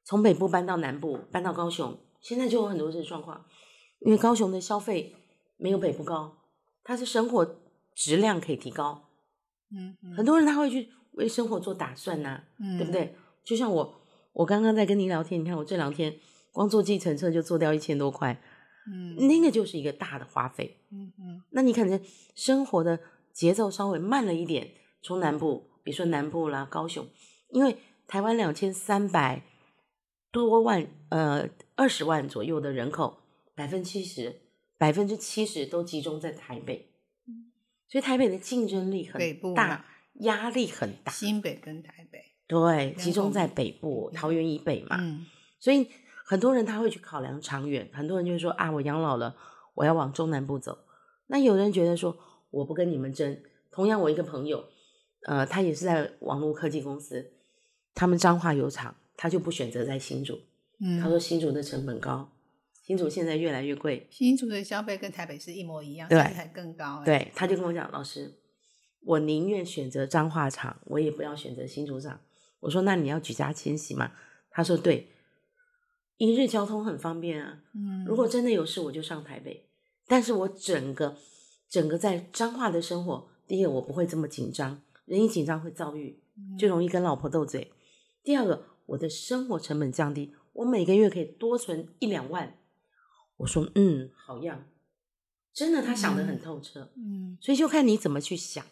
[0.05, 3.45] 从北部搬到南部，搬到高雄，现在就有很多这个状况，
[4.01, 5.15] 因为高雄的消费
[5.57, 6.39] 没有北部高，
[6.83, 7.61] 它是生活
[7.95, 9.09] 质量可以提高，
[9.71, 12.93] 嗯嗯很多人他会去为生活做打算呐、嗯对不？
[12.93, 13.17] 对？
[13.45, 13.98] 就像我，
[14.39, 16.17] 我刚刚在跟您聊天，你看我这两天
[16.53, 18.41] 光坐计程车就坐掉一千多块，
[18.89, 20.77] 嗯那个就是一个大的花费。
[20.93, 22.01] 嗯嗯那你可能
[22.37, 23.01] 生活的
[23.33, 24.71] 节奏稍微慢了一点，
[25.03, 27.05] 从南部，比如说南部啦、高雄，
[27.51, 29.43] 因为台湾两千三百
[30.31, 33.19] 多万，呃，二十万左右的人口，
[33.57, 34.43] 百分之七十，
[34.79, 36.93] 百分之七十都集中在台北，
[37.89, 39.21] 所以台北的竞争力很
[39.53, 39.85] 大嘛，
[40.21, 41.11] 压力很大。
[41.11, 45.27] 新北跟台北，对，集中在北部，桃园以北嘛，嗯
[45.61, 45.87] 所以
[46.25, 49.37] 很多人他会去考量长远，很多人就会说啊，我养老了，
[49.75, 50.79] 我要往中南部走。
[51.27, 52.17] 那有人觉得说，
[52.51, 53.39] 我不跟你们争。
[53.71, 54.65] 同样，我一个朋友，
[55.27, 57.33] 呃，他也是在网络科技公司，
[57.95, 60.41] 他们彰化有厂，他就不选择在新竹。
[60.81, 62.31] 嗯，他说新竹的成本高，
[62.83, 64.07] 新竹现在越来越贵。
[64.11, 67.01] 新竹的消费跟台北是一模一样，对还更高。
[67.01, 68.39] 哎，对，他就跟我讲，老师，
[69.05, 72.21] 我宁愿选择彰化厂，我也不要选择新竹厂。
[72.61, 74.13] 我说，那你要举家迁徙吗？
[74.51, 75.11] 他说，对，
[76.17, 77.63] 一日交通很方便啊。
[77.75, 79.69] 嗯，如果真的有事，我就上台北。
[80.07, 81.17] 但是我整个
[81.69, 86.21] 整个在彰化的生活，第一个我不会这么紧张，人一紧张会遭遇，
[86.59, 87.73] 就容易跟老婆斗嘴。
[88.25, 92.59] 第二个，我的生活成本降低，我每个月可以多存一两万。
[93.37, 94.65] 我说，嗯，好样，
[95.53, 96.91] 真的，他想得很透彻。
[96.97, 98.65] 嗯，所以就看你怎么去想，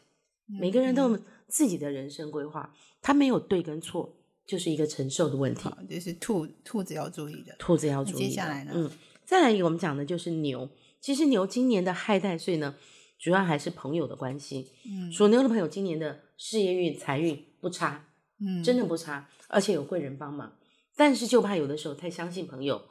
[0.48, 5.62] 嗯每个人都有自己的人生规划，他没有对跟错，就是一个承受的问题。
[5.62, 7.54] 好，这是兔兔子要注意的。
[7.58, 8.28] 兔子要注意。
[8.28, 8.90] 接下来呢嗯，
[9.24, 10.68] 再来一个我们讲的就是牛。
[11.00, 12.74] 其实牛今年的亥带岁呢，
[13.18, 14.72] 主要还是朋友的关系。
[14.84, 18.08] 嗯属牛的朋友今年的事业运、财运不差，
[18.40, 20.56] 嗯，真的不差，而且有贵人帮忙。
[20.96, 22.82] 但是就怕有的时候太相信朋友，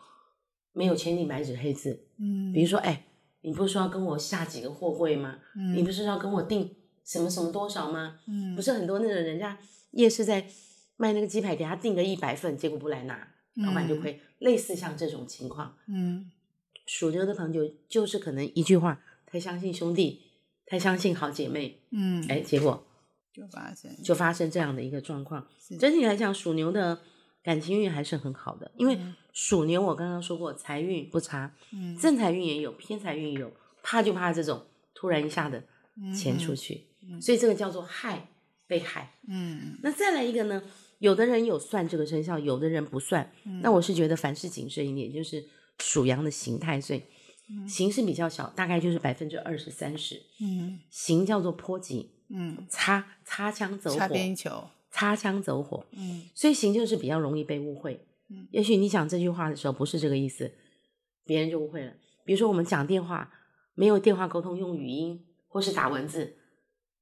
[0.72, 2.08] 没有千里白纸黑字。
[2.20, 3.08] 嗯，比如说，哎，
[3.42, 5.40] 你不是说要跟我下几个货柜吗？
[5.58, 6.74] 嗯你不是要跟我订
[7.06, 8.20] 什么什么多少吗？
[8.28, 8.56] 嗯。
[8.56, 9.58] 不是很多那种人家
[9.92, 10.46] 夜市在
[10.98, 14.20] 卖那个鸡排，给他订个一百份，结果不来拿，老板就亏。
[14.40, 16.32] 类似像这种情况，嗯。
[16.86, 20.22] 属牛的朋友就是可能一句话太相信兄弟，
[20.66, 22.86] 太相信好姐妹，嗯，哎，结果
[23.34, 23.92] 就发生。
[24.04, 25.48] 就发生这样的一个状况。
[25.80, 27.02] 整体来讲，属牛的
[27.42, 29.16] 感情运还是很好的，因为嗯。
[29.34, 31.98] 属牛我刚刚说过财运不差，嗯。
[31.98, 35.64] 正财运也有，偏财运也有，怕就怕这种突然一下的
[36.16, 38.28] 钱出去，嗯所以这个叫做害
[38.68, 39.14] 被害。
[39.28, 40.62] 嗯那再来一个呢？
[41.00, 43.32] 有的人有算这个生肖，有的人不算。
[43.44, 45.46] 嗯那我是觉得凡事谨慎一点，就是
[45.80, 47.06] 属羊的刑太岁，
[47.68, 50.22] 形是比较小，大概就是百分之二十三十。
[50.40, 58.06] 嗯刑叫做波及，嗯，擦擦枪走擦火，边球，擦枪走火，嗯所以刑就是比较容易被误会。
[58.30, 60.52] 嗯也许你讲这句话的时候不是这个意思，
[61.26, 61.94] 别人就误会了。
[62.24, 63.32] 比如说我们讲电话，
[63.76, 66.38] 没有电话沟通，用语音或是打文字，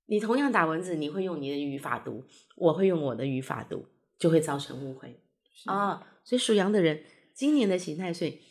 [0.05, 2.23] 你同样打文字，你会用你的语法读，
[2.55, 3.85] 我会用我的语法读，
[4.19, 5.19] 就会造成误会
[5.65, 6.05] 啊。
[6.23, 8.41] 所以属羊的人，今年的刑太岁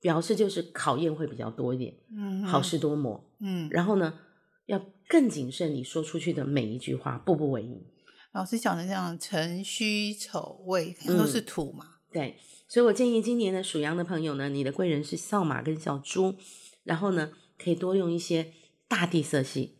[0.00, 3.28] 表示就是考验会比较多一点，嗯，好事多磨。
[3.40, 4.18] 嗯，然后呢，
[4.66, 7.84] 要更谨慎你说出去的每一句话，步步为营。
[8.32, 12.36] 老师讲的这样辰戌丑未 嗯都是土嘛，对，
[12.68, 16.36] 所以我建议今年的属羊的朋友呢，你的贵人是小马跟小猪，
[16.84, 18.52] 然后呢，可以多用一些
[18.86, 19.78] 大地色系，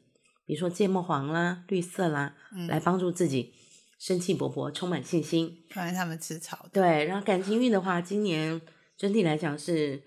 [0.50, 3.54] 比如说芥末黄啦、绿色啦，嗯来帮助自己
[4.00, 5.64] 生气勃勃、充满信心。
[5.68, 6.70] 看来他们吃草的。
[6.72, 8.60] 对，然后感情运的话，今年
[8.96, 10.02] 整体来讲是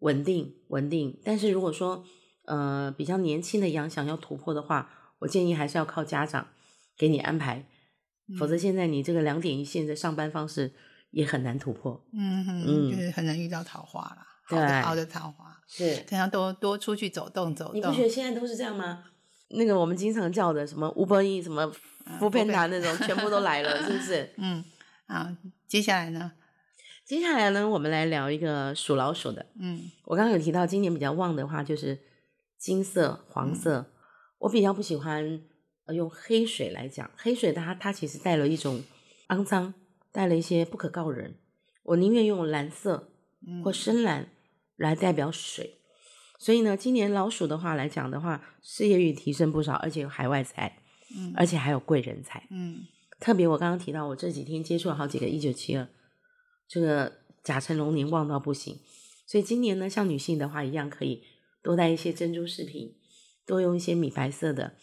[0.00, 2.04] 稳定稳定，但是如果说
[2.44, 6.48] 呃比较年轻的羊想要突破的话，我建议还是要靠家长
[6.98, 7.66] 给你安排，
[8.38, 10.74] 否则现在你这个两点一线的上班方式
[11.10, 12.04] 也很难突破。
[12.12, 18.02] 嗯哼，嗯就是很难遇到桃花啦，好对的好的桃花，是，可能要多多出去走动走动你不觉。
[18.02, 19.02] 得现在都是这样吗？
[19.48, 21.70] 那个我们经常叫的什么吴伯义、什么
[22.18, 24.30] 福片达那种，全部都来了，是不是？
[24.38, 24.64] 嗯，
[25.06, 25.28] 好，
[25.66, 26.32] 接下来呢？
[27.04, 29.46] 接下来呢，我们来聊一个属老鼠的。
[29.60, 31.98] 嗯我刚刚有提到，今年比较旺的话就是
[32.58, 33.92] 金色、黄色。
[34.38, 35.40] 我比较不喜欢
[35.86, 38.82] 呃用黑水来讲，黑水它它其实带了一种
[39.28, 39.72] 肮脏，
[40.10, 41.36] 带了一些不可告人。
[41.84, 43.12] 我宁愿用蓝色
[43.46, 44.28] 嗯或深蓝
[44.76, 45.78] 来代表水。
[46.38, 50.78] 所以呢，今年老鼠的话来讲的话，事业运提升不少，而且有海外财，
[51.16, 52.46] 嗯而且还有贵人财。
[52.50, 52.84] 嗯
[53.18, 55.88] 特别我刚刚提到，我这几天接触了好几个一九七二，
[56.68, 58.78] 这个甲辰龙年旺到不行，
[59.26, 61.22] 所以今年呢，像女性的话一样，可以
[61.62, 62.94] 多带一些珍珠饰品，
[63.46, 64.74] 多用一些米白色的，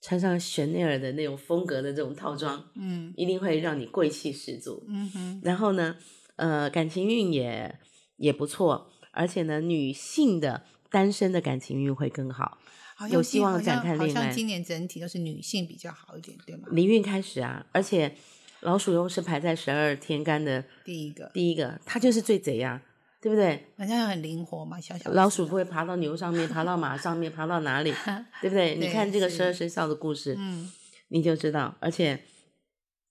[0.00, 4.84] 穿上香奈儿的那种风格的这种套装，嗯一定会让你贵气十足。
[4.86, 5.96] 嗯哼然后呢，
[6.36, 7.76] 呃，感情运也
[8.16, 12.58] 也不错，而且呢，女性的单身的感情运会更好。
[12.96, 16.68] 好有希望展开恋爱好像今年整体都是女性比较好一点，对吗？
[16.70, 18.14] 离运开始啊，而且
[18.60, 22.82] 老鼠又是排在十二天干的第一个第一个，它就是最贼呀、
[23.22, 23.64] 对不对？
[23.78, 27.90] 好像很灵活嘛，小小老鼠不会爬到牛上面，爬到马上面，爬到哪里，
[28.42, 28.74] 对不对？
[28.76, 30.70] 你看这个十二生肖的故事，嗯
[31.08, 32.22] 你就知道，而且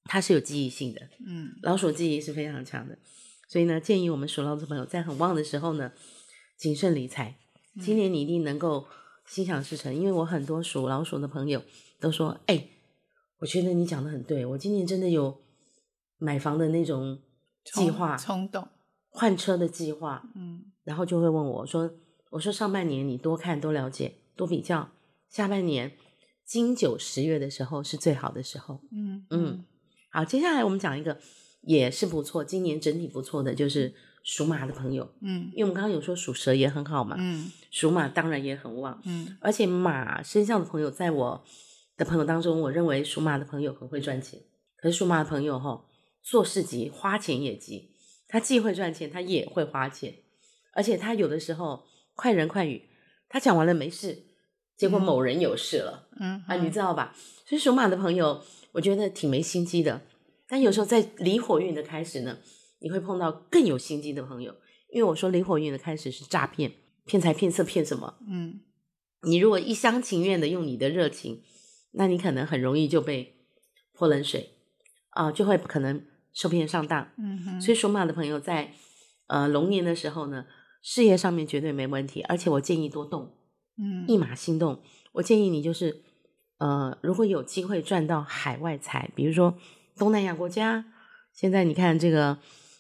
[0.04, 3.00] 它是有记忆性的，嗯老鼠记忆是非常强的，
[3.48, 5.94] 所以呢，建议我们属老鼠朋友在很旺的时候呢，
[6.56, 7.38] 谨慎理财。
[7.82, 8.88] 今年你一定能够
[9.26, 11.62] 心想事成，因为我很多属老鼠的朋友
[12.00, 12.68] 都说，哎，
[13.40, 15.42] 我觉得你讲的很对，我今年真的有
[16.18, 17.20] 买房的那种
[17.64, 18.68] 计划，冲动，
[19.10, 21.92] 换车的计划，嗯然后就会问我说
[22.32, 24.90] ：“我说上半年你多看多了解多比较，
[25.30, 25.92] 下半年
[26.44, 28.82] 金九十月的时候是最好的时候。
[28.92, 29.66] 嗯嗯
[30.12, 31.20] 好，接下来我们讲一个
[31.62, 35.52] 也是不错，今年整体不错的就是属马的朋友，嗯。
[35.54, 39.38] 因为我们刚刚有说属蛇也很好嘛，嗯属马当然也很旺，嗯。
[39.42, 41.44] 而且马身上的朋友在我
[41.98, 44.40] 的朋友当中，我认为属马的朋友很会赚钱，
[44.78, 45.86] 可是属马的朋友哈、
[46.24, 47.92] 做事急，花钱也急，
[48.28, 50.16] 他既会赚钱，他也会花钱，
[50.74, 52.90] 而且他有的时候快人快语，
[53.28, 54.24] 他讲完了没事，
[54.78, 57.16] 结果嗯某人有事了、嗯啊，你知道吧？
[57.46, 60.02] 所以属马的朋友，我觉得挺没心机的，
[60.48, 62.38] 但有时候在离火运的开始呢，
[62.80, 64.56] 你会碰到更有心机的朋友，
[64.90, 66.72] 因为我说离火运的开始是诈骗，
[67.10, 68.16] 骗财骗色骗什么？
[68.28, 68.62] 嗯
[69.24, 71.42] 你如果一厢情愿的用你的热情，
[71.94, 73.36] 那你可能很容易就被
[73.92, 74.52] 泼冷水
[75.10, 77.10] 啊、就会可能受骗上当。
[77.18, 78.74] 嗯哼，所以属马的朋友在
[79.28, 80.46] 呃龙年的时候呢，
[80.84, 83.34] 事业上面绝对没问题，而且我建议多动，
[83.78, 84.80] 嗯一马心动。
[85.14, 86.04] 我建议你就是
[86.60, 89.58] 呃，如果有机会赚到海外财，比如说
[89.98, 90.86] 东南亚国家，
[91.34, 92.38] 现在你看这个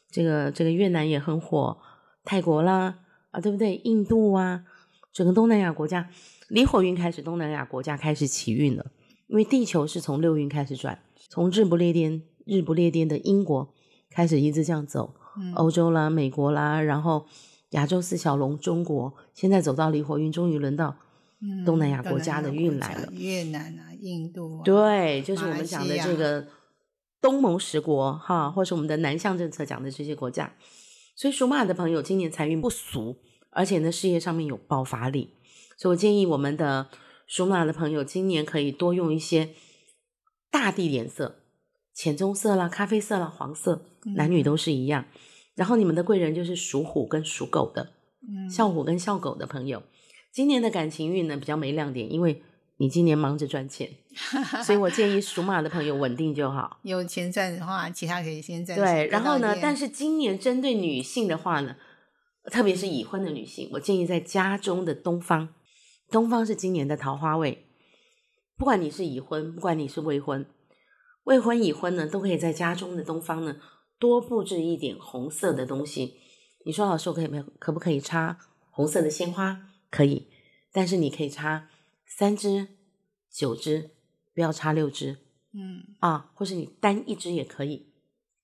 [0.09, 1.81] 这个这个越南也很火，
[2.23, 2.99] 泰国啦
[3.31, 3.75] 啊，对不对？
[3.83, 4.63] 印度啊，
[5.13, 6.09] 整个东南亚国家
[6.47, 8.91] 离火运开始，东南亚国家开始起运了，
[9.27, 13.71] 因为地球是从六运开始转，从日不列颠日不列颠的英国
[14.09, 17.27] 开始一直这样走，嗯欧洲啦、美国啦，然后
[17.71, 20.95] 亚洲四小龙中国，现在走到离火运，终于轮到
[21.41, 26.47] 嗯东南亚东国家的国运来了越南啊、印度啊，对，就是我们讲的这个
[27.21, 30.51] 东盟十国哈，或是我们的南向政策讲的这些国家。
[31.19, 33.17] 所以属马的朋友今年财运不俗，
[33.49, 35.33] 而且呢事业上面有爆发力，
[35.77, 36.87] 所以我建议我们的
[37.27, 39.49] 属马的朋友今年可以多用一些
[40.49, 41.41] 大地颜色，
[41.93, 45.07] 浅棕色啦、咖啡色啦、黄色，男女都是一样。
[45.55, 48.49] 然后你们的贵人就是属虎跟属狗的，嗯。
[48.49, 49.83] 笑虎跟笑狗的朋友，
[50.31, 52.41] 今年的感情运呢比较没亮点，因为
[52.81, 53.89] 你今年忙着赚钱，
[54.63, 56.79] 所以我建议属马的朋友稳定就好。
[56.83, 58.79] 有钱赚的话，其他可以先赚。
[58.79, 61.75] 对，然后呢，但是是今年针对女性的话呢，
[62.45, 65.49] 特别是已婚的女性，我建议在家中的东方，
[66.09, 67.65] 东方是今年的桃花位，
[68.57, 70.45] 不管你是已婚，不管你是未婚，
[71.25, 73.57] 未婚已婚呢，都可以在家中的东方呢
[73.99, 76.15] 多布置一点红色的东西。
[76.65, 78.39] 你说老师，我可以没可不可以插
[78.71, 79.63] 红色的鲜花？
[79.91, 80.27] 可以，
[80.71, 81.67] 但是你可以插
[82.09, 82.67] 三支、
[83.29, 83.91] 九支，
[84.33, 85.19] 不要插六支。
[85.53, 87.93] 嗯啊，或是你单一支也可以。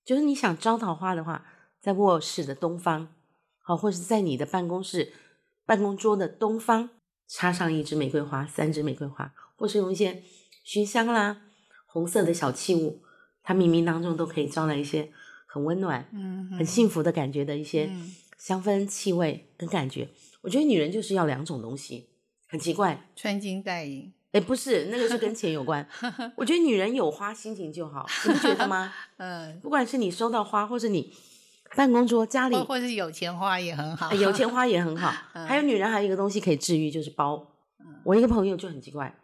[0.04, 1.44] 就是你想招桃花的话，
[1.80, 3.12] 在卧室的东方，
[3.58, 5.12] 好，或是在你的办公室
[5.64, 6.90] 办公桌的东方
[7.28, 10.22] 插上一支玫瑰花、三支玫瑰花，或是用一些
[10.64, 11.42] 熏香啦、
[11.86, 13.02] 红色的小器物，
[13.42, 15.12] 它冥冥当中都可以招来一些
[15.46, 20.08] 很温暖、嗯很幸福的感觉的一些嗯香氛、气味跟感觉。
[20.42, 22.08] 我觉得女人就是要两种东西，
[22.46, 23.08] 很奇怪。
[23.14, 25.86] 穿金戴银，哎，不是，那个是跟钱有关。
[26.36, 28.92] 我觉得女人有花，心情就好，你不觉得吗？
[29.18, 31.12] 嗯，不管是你收到花，或是你
[31.74, 35.10] 办公桌家里或或是有钱花也很好，哎有钱花也很好。
[35.46, 37.52] 还有女人还有一个东西可以治愈，就是包。
[38.04, 39.14] 我一个朋友就很奇怪，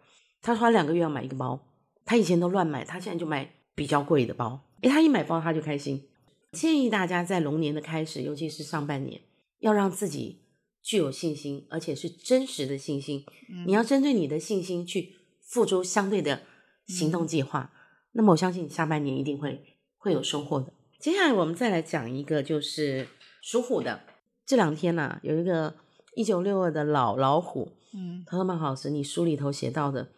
[0.41, 1.61] 他说他两个月要买一个包，
[2.05, 4.61] 他以前都乱买，他现在就买比较贵的包。
[4.83, 6.09] 哎，他一买包他就开心。
[6.51, 9.21] 建议大家在龙年的开始，尤其是上半年，
[9.61, 10.42] 要让自己
[10.83, 13.25] 具有信心，而且是真实的信心。
[13.49, 16.43] 嗯你要针对你的信心去付出相对的
[16.87, 17.73] 行动计划。
[18.13, 20.73] 那么我相信你下半年一定会会有收获的。
[20.99, 23.09] 接下来我们再来讲一个，就是
[23.41, 24.01] 属虎的。
[24.45, 25.75] 这两天呢，有一个
[26.15, 30.11] 一九六二的老老虎，嗯他说：“曼老师，你书里头写到的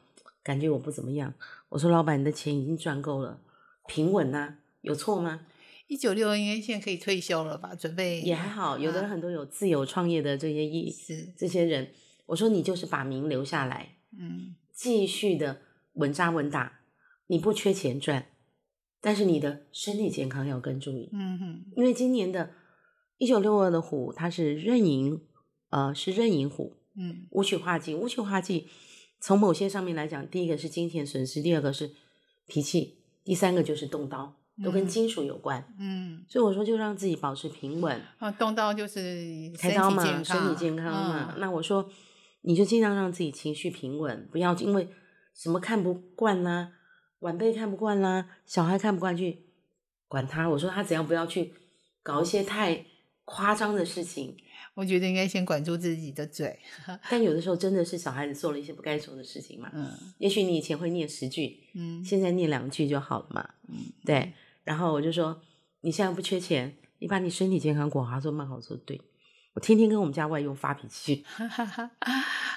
[0.43, 1.35] 感觉我不怎么样。”
[1.71, 3.41] 我说：“老板，你的钱已经赚够了，
[3.87, 5.47] 平稳呐、有错吗？
[5.95, 7.72] 一九六二应该现在可以退休了吧？
[7.72, 11.32] 准备也还好，有的人很多有自由创业的这些意是。
[11.36, 11.92] 这些人，
[12.26, 14.57] 我说你就是把名留下来，嗯。
[14.72, 15.61] 继续的
[15.92, 16.80] 稳扎稳打，
[17.28, 18.26] 你不缺钱赚，
[19.01, 21.64] 但是你的身体健康要更注意，嗯哼。
[21.76, 22.51] 因为今年的
[23.18, 25.20] 一九六二的虎，它是壬寅，
[25.70, 27.28] 呃，是壬寅虎，嗯。
[27.30, 28.66] 武曲化忌，武曲化忌，
[29.20, 31.92] 从某些上面来讲，第一个是金钱损失，第二个是
[32.49, 35.65] 脾气，第三个就是动刀，都跟嗯金属有关。
[35.79, 41.33] 嗯，所以我说，就让自己保持平稳，啊，动刀就是身开刀嘛，身体健康嘛。
[41.35, 41.91] 嗯那我说，
[42.43, 44.89] 你就尽量让自己情绪平稳，不要因为
[45.35, 46.73] 什么看不惯啦、
[47.21, 49.47] 晚辈看不惯啦、小孩看不惯去
[50.07, 50.49] 管他。
[50.49, 51.53] 我说他只要不要去
[52.03, 52.85] 搞一些太
[53.25, 54.37] 夸张的事情，
[54.75, 56.59] 我觉得应该先管住自己的嘴，
[57.11, 59.71] 但有的时候真的是小孩子做了一些不该做的事情嘛。
[59.73, 63.49] 嗯也许你以前会念十句，嗯现在念两句就好了嘛。
[63.69, 64.33] 嗯，对，
[64.65, 65.41] 然后我就说
[65.83, 68.12] 你现在不缺钱，你把你身体健康管好。
[68.12, 69.01] 他说蛮好，我说对，
[69.55, 71.91] 我天天跟我们家外佣发脾气，哈哈哈，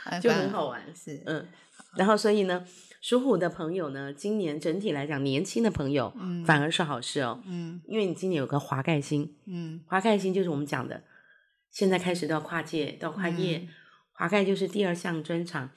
[0.05, 0.82] 啊就很 好玩。
[0.95, 1.47] 是，嗯，
[1.95, 2.66] 然后所以呢，
[3.01, 11.03] 属虎的朋友呢，今年整体来讲，年轻的朋友嗯反而是好事哦，嗯因为你今年有个华盖星，嗯华盖星就是我们讲的，
[11.70, 13.68] 现在开始到跨界，到跨业，嗯
[14.14, 15.70] 华盖就是第二项专长，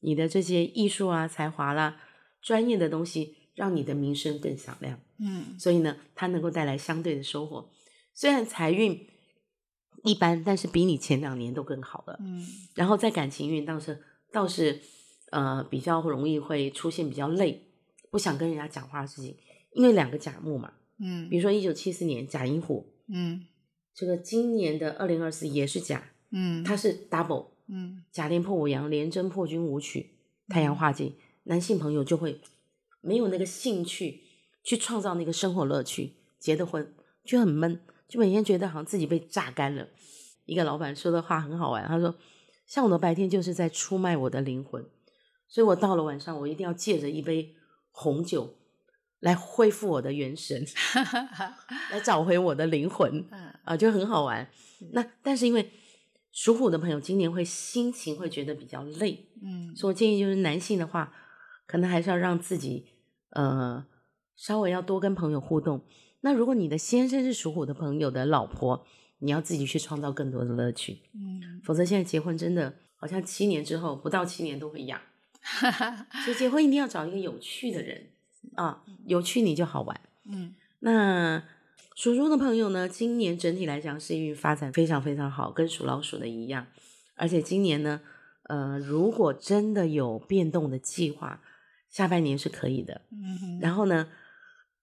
[0.00, 1.96] 你的这些艺术啊、才华啦、
[2.42, 5.00] 专业的东西，让你的名声更响亮。
[5.18, 5.58] 嗯。
[5.58, 7.68] 所以呢，它能够带来相对的收获。
[8.14, 9.08] 虽然财运
[10.04, 12.16] 一般，但是比你前两年都更好了。
[12.20, 12.46] 嗯。
[12.76, 14.00] 然后在感情运倒是
[14.30, 14.80] 倒是
[15.32, 17.66] 呃比较容易会出现比较累，
[18.12, 19.36] 不想跟人家讲话的事情，
[19.72, 21.28] 因为两个甲木嘛，嗯。
[21.28, 23.46] 比如说一九七四年甲寅虎，嗯。
[23.94, 28.04] 这个今年的二零二四也是甲，嗯，它是 double 嗯。
[28.12, 30.10] 甲连破五阳，连贞破军五曲，
[30.48, 32.38] 太阳化忌，男性朋友就会
[33.06, 34.24] 没有那个兴趣
[34.64, 36.92] 去创造那个生活乐趣，结的婚
[37.24, 39.88] 就很闷，就每天觉得好像自己被榨干了。
[40.44, 42.14] 一个老板说的话很好玩，他说
[42.66, 44.84] ：“像我的白天就是在出卖我的灵魂，
[45.48, 47.54] 所以我到了晚上，我一定要借着一杯
[47.90, 48.56] 红酒
[49.20, 50.64] 来恢复我的元神，
[51.90, 54.48] 来找回我的灵魂。”嗯啊，就很好玩。
[54.92, 55.70] 那但是因为
[56.30, 61.12] 属虎的朋友今年会心情会觉得比较累，嗯所以我建议就是男性的话，
[61.66, 62.86] 可能还是要让自己
[63.36, 63.86] 呃
[64.34, 65.84] 稍微要多跟朋友互动。
[66.22, 68.84] 那如果你的先生是属虎的朋友的老婆，
[69.18, 75.00] 你要自己去创造更多的乐趣，嗯，否则现在结婚真的好像七年之后不到七年都会痒，
[76.24, 78.06] 所以结婚一定要找一个有趣的人
[78.54, 80.00] 啊，有趣你就好玩。
[80.28, 81.42] 嗯那
[81.94, 86.66] 属猪的朋友呢，今年整体来讲事业运发展非常非常好，跟属老鼠的一样。
[87.14, 88.02] 而且今年呢，
[88.44, 91.40] 呃，如果真的有变动的计划，
[91.96, 93.00] 下半年是可以的。
[93.10, 94.08] 嗯哼然后呢，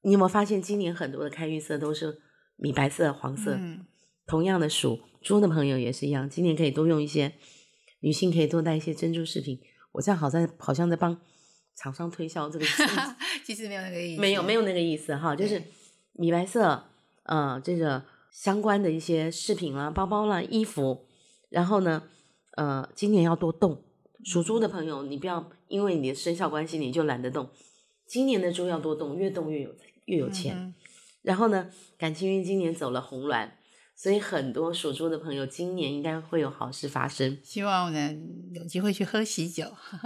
[0.01, 2.21] 你有没有发现今年很多的开运色都是
[2.55, 3.53] 米白色、黄色？
[3.53, 3.85] 嗯
[4.25, 7.33] 同样的属猪的朋友也是一样，今年可以多用一些，
[7.99, 9.59] 女性可以多带一些珍珠饰品。
[9.91, 11.19] 我这样好像好像在帮
[11.75, 12.65] 厂商推销这个
[13.45, 15.61] 其实没有那个意思，没有没有那个意思哈，就是
[16.13, 16.85] 米白色，
[17.23, 21.05] 呃，这个相关的一些饰品啦、包包啦、衣服，
[21.49, 22.03] 然后呢，
[22.55, 23.83] 呃，今年要多动。
[24.23, 27.49] 属猪的朋友，你不要因为你的生肖关系你就懒得动，
[28.05, 30.55] 今年的猪要多动，越动越有越有钱。
[30.57, 30.73] 嗯
[31.23, 33.49] 然后呢，感情运今年走了红鸾，
[33.95, 37.39] 所以很多属猪的朋友今年应该会有好事发生。
[37.41, 38.13] 希望呢
[38.51, 39.63] 有机会去喝喜酒，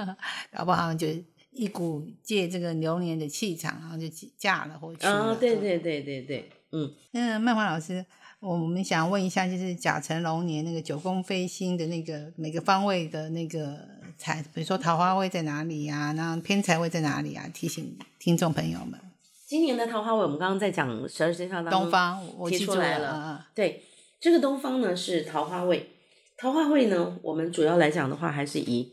[0.55, 1.07] 搞不好就
[1.49, 4.07] 一股借这个牛年的气场，然后就
[4.37, 5.11] 嫁了或去了。
[5.11, 8.05] 啊、对对对对对，嗯，嗯，漫画老师，
[8.39, 13.79] 我们想问一下，就是甲辰龙年那个九宫飞星的那个每个方位的那个
[14.17, 17.47] 财，比如说桃花位在哪里呀、然后偏财位在哪里啊？
[17.53, 18.99] 提醒听众朋友们。
[19.47, 23.47] 今年的桃花位，我们刚刚在讲十二生肖当中，东方，我提记出来了了。
[23.55, 23.83] 对，
[24.19, 25.91] 这个东方呢是桃花位，
[26.37, 28.91] 桃花位呢，我们主要来讲的话，还是以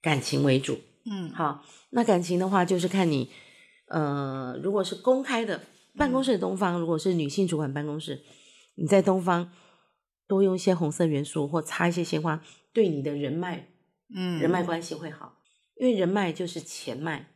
[0.00, 0.80] 感情为主。
[1.04, 3.30] 嗯好，那感情的话，就是看你，
[3.88, 5.60] 呃，如果是公开的
[5.96, 8.22] 办公室的东方，如果是女性主管办公室，
[8.76, 9.52] 你在东方
[10.26, 12.42] 多用一些红色元素或插一些鲜花，
[12.72, 13.68] 对你的人脉
[14.14, 15.38] 嗯，人脉关系会好，
[15.76, 17.26] 因为人脉就是钱脉，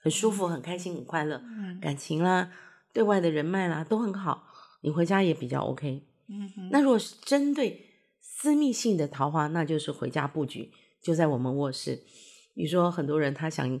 [0.00, 2.52] 很舒服、很开心、很快乐，嗯感情啦、
[2.92, 4.48] 对外的人脉啦都很好。
[4.82, 6.06] 你回家也比较 OK。
[6.28, 7.86] 嗯哼，那如果是针对
[8.20, 10.70] 私密性的桃花，那就是回家布局，
[11.02, 12.02] 就在我们卧室。
[12.54, 13.80] 你说很多人他想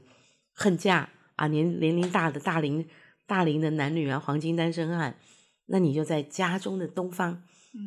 [0.52, 2.86] 恨嫁啊，年年龄大的大龄
[3.26, 5.18] 大龄的男女啊，黄金单身汉，
[5.66, 7.42] 那你就在家中的东方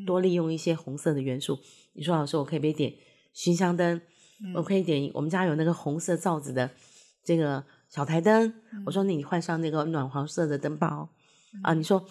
[0.06, 1.60] 多利用一些红色的元素。
[1.94, 2.94] 你说老师，我可以不可以点
[3.34, 4.02] 熏香灯？
[4.56, 6.70] 我可以点我们家有那个红色罩子的
[7.24, 8.54] 这个小台灯。
[8.86, 11.10] 我说你换上那个暖黄色的灯泡
[11.64, 11.74] 啊。
[11.74, 12.06] 你说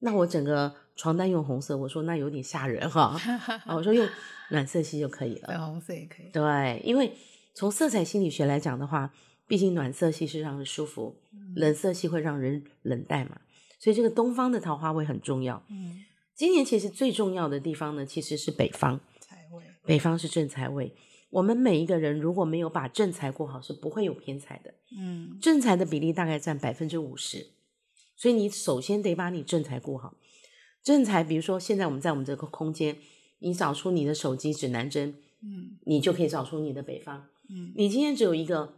[0.00, 3.20] 那我整个床单用红色，我说那有点吓人哈。
[3.66, 4.08] 啊，我说用
[4.50, 6.30] 暖色系就可以了，粉红色也可以。
[6.30, 7.12] 对，因为
[7.54, 9.12] 从色彩心理学来讲的话，
[9.46, 11.16] 毕竟暖色系是让人舒服，
[11.54, 13.40] 冷色系会让人冷淡嘛。
[13.80, 15.62] 所以这个东方的桃花位很重要。
[15.68, 16.04] 嗯，
[16.34, 18.98] 今年其实最重要的地方呢，其实是北方。
[19.20, 20.94] 财位，北方是正财位。
[21.30, 24.74] 我们每一个人如果没有把正财过好，是不会有偏财的。
[24.98, 27.48] 嗯正财的比例大概占百分之五十，
[28.16, 30.16] 所以你首先得把你正财过好。
[30.82, 32.96] 正财，比如说现在我们在我们这个空间，
[33.40, 37.26] 你找出你的手机指南针，嗯你就可以找出你的北方。
[37.50, 38.74] 嗯你今天只有一个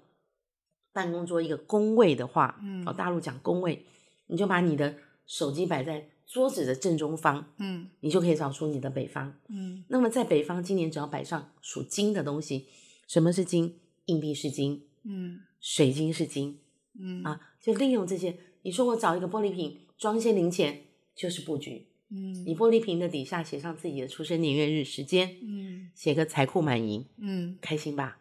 [0.93, 3.85] 办公桌一个工位的话，嗯哦，大陆讲工位，
[4.27, 4.97] 你就把你的
[5.27, 9.35] 手机摆在桌子的正中方，嗯你就可以找出你的北方。
[9.49, 12.67] 嗯那么在北方，今年只要摆上属金的东西，
[13.09, 13.75] 什么是金？
[14.07, 16.61] 硬币是金，嗯水晶是金
[16.99, 18.37] 嗯啊，就利用这些。
[18.63, 20.85] 你说我找一个玻璃瓶装一些零钱，
[21.17, 21.87] 就是布局。
[22.11, 28.19] 嗯你玻璃瓶的底下写上自己的出生年月日时间，嗯写个财库满盈，嗯，开心吧？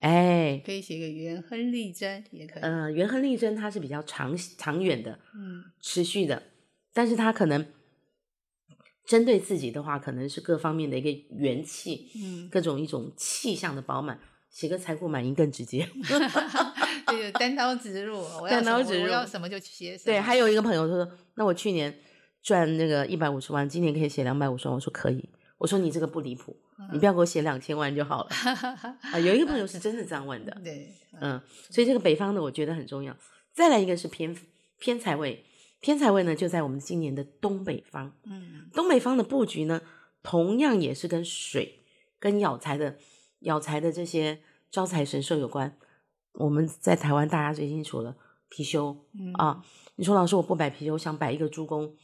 [0.00, 2.62] 哎，可以写个元亨利贞，也可以。
[2.62, 6.42] 呃，元亨利贞它是比较长长远的、嗯持续的，
[6.94, 7.66] 但是他可能
[9.04, 14.18] 针对自己的话，可能是各方面的一个元气，嗯，各种一种气象的饱满。
[14.48, 15.84] 写个财富满盈更直接。
[17.08, 20.04] 对，单刀直入，我要单刀直入要什么就写什么。
[20.04, 21.92] 对，还有一个朋友他说：“那我去年
[22.40, 25.28] 赚那个一百五十万，今年可以写两百五十万。”我说可以。
[25.58, 26.56] 我说你这个不离谱，
[26.92, 28.30] 你不要给我写两千万就好了。
[29.12, 30.56] 啊，有一个朋友是真的这样问的。
[30.62, 30.88] 对，
[31.20, 33.16] 嗯，所以这个北方的我觉得很重要。
[33.52, 34.36] 再来一个是偏
[34.78, 35.44] 偏财位，
[35.84, 38.10] 偏财位呢就在我们今年的东北方。
[38.24, 39.82] 嗯东北方的布局呢，
[40.22, 41.84] 同样也是跟水、
[42.18, 42.96] 跟咬财的、
[43.40, 45.76] 咬财的这些招财神兽有关。
[46.32, 48.16] 我们在台湾大家最清楚了，
[48.50, 49.62] 貔貅嗯啊。
[49.96, 51.94] 你说老师我不摆貔貅，我想摆一个猪公，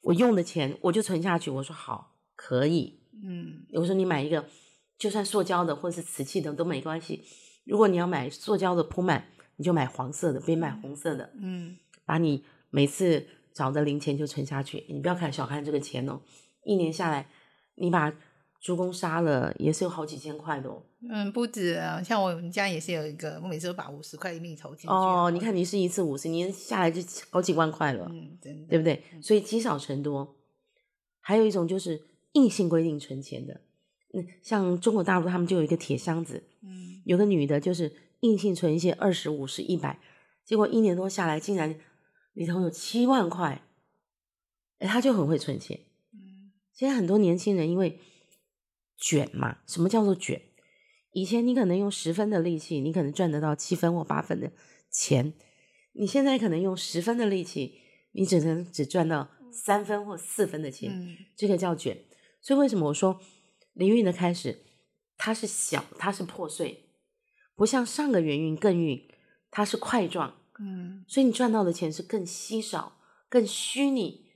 [0.00, 1.50] 我用的钱我就存下去。
[1.50, 2.98] 我说好，可以。
[3.22, 4.46] 嗯我说你买一个，
[4.96, 7.22] 就算塑胶的或者是瓷器的都没关系。
[7.66, 11.34] 如果你要买塑胶的铺满，你就买黄色的，别买红色的。
[11.38, 11.76] 嗯
[12.06, 16.20] 把你每次找的零钱就存下去，你不要看小看这个钱哦，
[16.64, 17.28] 一年下来，
[17.76, 18.12] 你把
[18.60, 20.82] 猪公杀了也是有好几千块的哦。
[21.08, 24.88] 嗯，不止啊，像我们家也是有一个，我每次都把五十块蜜投进去。
[24.88, 27.00] 哦，你，看你是一次五十年下来就
[27.30, 29.02] 好几万块了，嗯，真的，对不对？
[29.22, 30.36] 所以积少成多。
[31.20, 32.02] 还有一种就是
[32.32, 33.60] 硬性规定存钱的，
[34.12, 40.00] 那像中国大陆他们就有一个铁箱子，嗯有个女的就是硬性存一些二十五十一百，
[40.44, 41.78] 结果一年多下来竟然
[42.36, 43.62] 里头有七万块，
[44.78, 45.80] 哎，他就很会存钱。
[46.12, 47.98] 嗯现在很多年轻人因为
[48.98, 50.42] 卷嘛，什么叫做卷？
[51.12, 54.52] 以前你可能用十分的力气，你可能赚得到七分或八分的
[54.90, 55.32] 钱，
[55.94, 57.80] 你现在可能用十分的力气，
[58.12, 62.04] 你只能只赚到三分或四分的钱，嗯这个叫卷。
[62.42, 63.18] 所以为什么我说
[63.72, 64.66] 灵运的开始，
[65.16, 66.90] 它是小，它是破碎，
[67.54, 69.08] 不像上个元运更运，
[69.50, 72.98] 它是块状，嗯所以你赚到的钱是更稀少、
[73.28, 74.26] 更虚拟，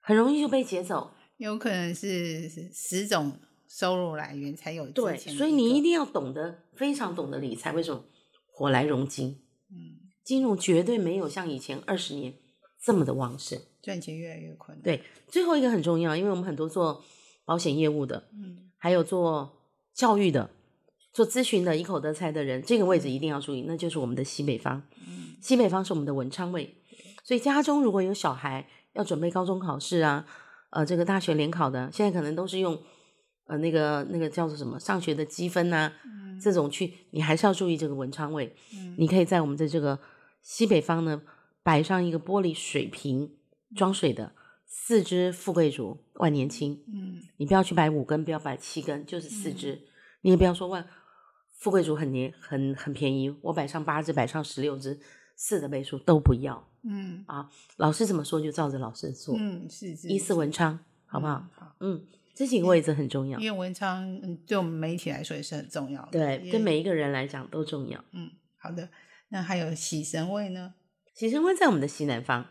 [0.00, 1.12] 很容易就被劫走。
[1.38, 3.32] 有可能是十种
[3.68, 7.72] 收入来源才有对，之前的所以你一定要懂得，非常懂得理财。
[7.72, 8.04] 为什么？
[8.46, 12.34] 火来融金，嗯金融绝对没有像以前二十年
[12.80, 13.58] 这么的旺盛。
[13.82, 17.02] 赚钱越来越困难。，对，最后一个很重要，因为我们很多做
[17.44, 19.58] 保险业务的，嗯还有做
[19.94, 20.50] 教育的、
[21.12, 24.82] 做咨询的、一口得财的人，这个位置一定要注意，那就是我们的西北方。
[25.06, 26.76] 嗯西北方是我们的文昌位，
[27.24, 30.24] 所以家中如果有小孩要准备高中考试啊，
[30.70, 32.80] 呃，这个大学联考的，现在可能都是用
[33.46, 38.54] 呃那个那个叫做什么上学的积分呐、嗯这种去，你还是要注意这个文昌位。
[38.72, 39.98] 嗯你可以在我们的这个
[40.42, 41.20] 西北方呢，
[41.62, 43.36] 摆上一个玻璃水瓶
[43.76, 44.32] 装水的，
[44.64, 46.82] 四只富贵竹万年青。
[46.86, 49.82] 嗯你不要去摆五根，不要摆七根，就是四只。
[50.20, 50.86] 你也不要说万
[51.62, 54.98] 富贵竹很年很很便宜，我摆上八只，摆上十六只，
[55.36, 57.48] 四的倍数都不要嗯啊！
[57.76, 61.34] 老师怎么说就照着老师做，嗯，是是依次文昌，好不好？
[61.36, 66.10] 嗯好，嗯，这几个位置很重要，因为文昌嗯对我们媒体来说也是很重要的。
[66.10, 68.04] 对，也对每一个人来讲都重要。
[68.10, 68.88] 嗯好的。
[69.28, 70.74] 那还有喜神位呢？
[71.14, 72.48] 喜神位在我们的西南方，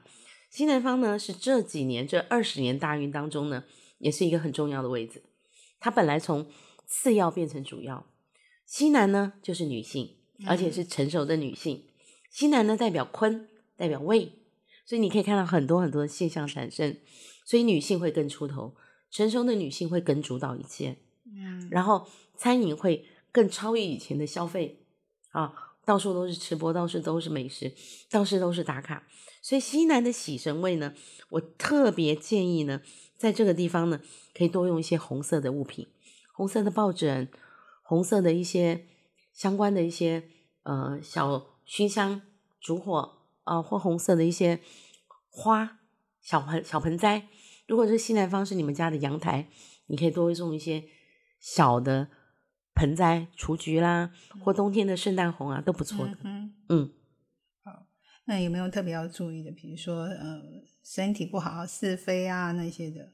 [0.49, 3.65] 西南方呢是这几年这二十年大运当中呢，
[3.97, 5.21] 也是一个很重要的位置。
[5.81, 6.49] 它本来从
[6.85, 8.05] 次要变成主要。
[8.71, 10.15] 西南呢就是女性，
[10.47, 11.83] 而且是成熟的女性。
[12.29, 14.31] 西南呢代表坤，代表胃，
[14.85, 16.95] 所以你可以看到很多很多的现象产生。
[17.43, 18.73] 所以女性会更出头，
[19.09, 20.95] 成熟的女性会更主导一切。
[21.25, 22.07] 嗯，然后
[22.37, 24.79] 餐饮会更超越以前的消费
[25.31, 25.53] 啊，
[25.83, 27.73] 到处都是吃播，到处都是美食，
[28.09, 29.05] 到处都是打卡。
[29.41, 30.93] 所以西南的喜神位呢，
[31.31, 32.81] 我特别建议呢，
[33.17, 33.99] 在这个地方呢，
[34.33, 35.89] 可以多用一些红色的物品，
[36.31, 37.27] 红色的抱枕，
[37.91, 38.85] 红色的一些
[39.33, 40.23] 相关的一些
[40.63, 42.21] 呃小熏香、
[42.61, 44.61] 烛火啊，或红色的一些
[45.29, 45.79] 花、
[46.21, 47.27] 小盆、小盆栽。
[47.67, 49.49] 如果是西南方是你们家的阳台，
[49.87, 50.85] 你可以多种一些
[51.41, 52.07] 小的
[52.75, 56.17] 盆栽、雏菊啦，或冬天的圣诞红啊，都不错的。
[56.69, 56.93] 嗯。
[57.65, 57.85] 好
[58.23, 59.51] 那有没有特别要注意的？
[59.51, 60.41] 比如说，呃，
[60.81, 63.11] 身体不好、是非啊那些的。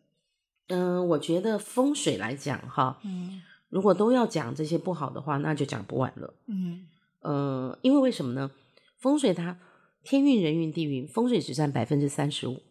[0.67, 6.34] 嗯，我觉得风水来讲，哈，嗯，如果都要讲这些不好的话，那就讲不完了。
[6.47, 6.88] 嗯，
[7.22, 8.51] 呃，因为为什么呢？
[8.97, 9.59] 风水它
[10.03, 12.61] 天运、人运、地运，风水只占百分之三十五。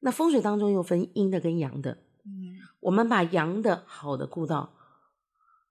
[0.00, 1.98] 那风水当中又分阴的跟阳的。
[2.24, 4.72] 嗯，我们把阳的好的顾到，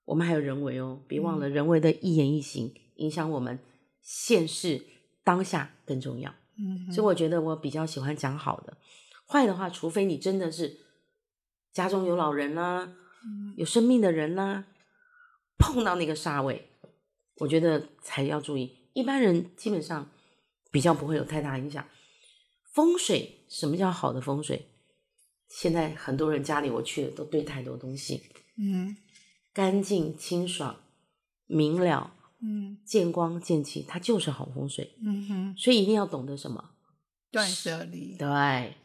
[0.05, 3.59] 我们还有人为哦，别忘了人为的一言一行影响我们
[4.01, 4.83] 现世。
[5.21, 8.75] 当下更重要，嗯，所以我觉得我比较喜欢讲好的，
[9.27, 10.79] 坏的话，除非你真的是
[11.71, 12.91] 家中有老人啦，
[13.57, 14.65] 有生命的人啦，
[15.57, 16.69] 碰到那个煞位，
[17.37, 18.89] 我觉得才要注意。
[18.93, 20.09] 一般人基本上
[20.71, 21.85] 比较不会有太大影响。
[22.73, 24.67] 风水什么叫好的风水？
[25.47, 28.23] 现在很多人家里我去了都堆太多东西，
[28.57, 28.95] 嗯，
[29.53, 30.75] 干净清爽
[31.47, 32.15] 明了。
[32.41, 34.95] 嗯，见光见气，它就是好风水。
[35.03, 36.71] 嗯哼，所以一定要懂得什么
[37.31, 38.15] 断舍离。
[38.17, 38.77] 对，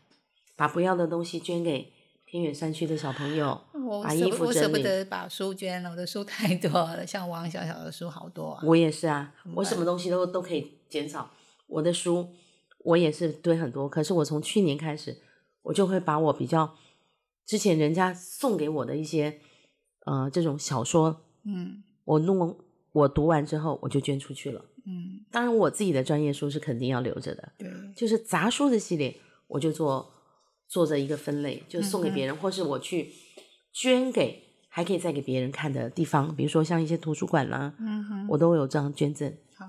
[0.57, 1.93] 把不要的东西捐给
[2.35, 3.57] 偏远山区的小朋友。
[4.03, 8.62] 把衣服我舍不得把书捐了，我的书太多了，像王小小的书好多啊。
[8.66, 11.30] 我也是啊，我什么东西都都可以减少。
[11.68, 12.28] 我的书
[12.78, 15.16] 我也是堆很多，可是我从去年开始，
[15.62, 16.74] 我就会把我比较
[17.47, 19.39] 之前人家送给我的一些
[20.05, 22.59] 呃这种小说，嗯，我弄。
[22.91, 24.64] 我读完之后，我就捐出去了。
[24.87, 27.53] 嗯，当然我自己的专业书是肯定要留着的。
[27.59, 29.16] 对，就是杂书的系列，
[29.49, 30.12] 我就做
[30.68, 33.12] 做着一个分类，就送给别人，或是我去
[33.72, 39.32] 捐给还可以再给别人看的地方，比如说像一些图书馆啦，嗯哼，我都有这样捐赠。
[39.56, 39.66] 好，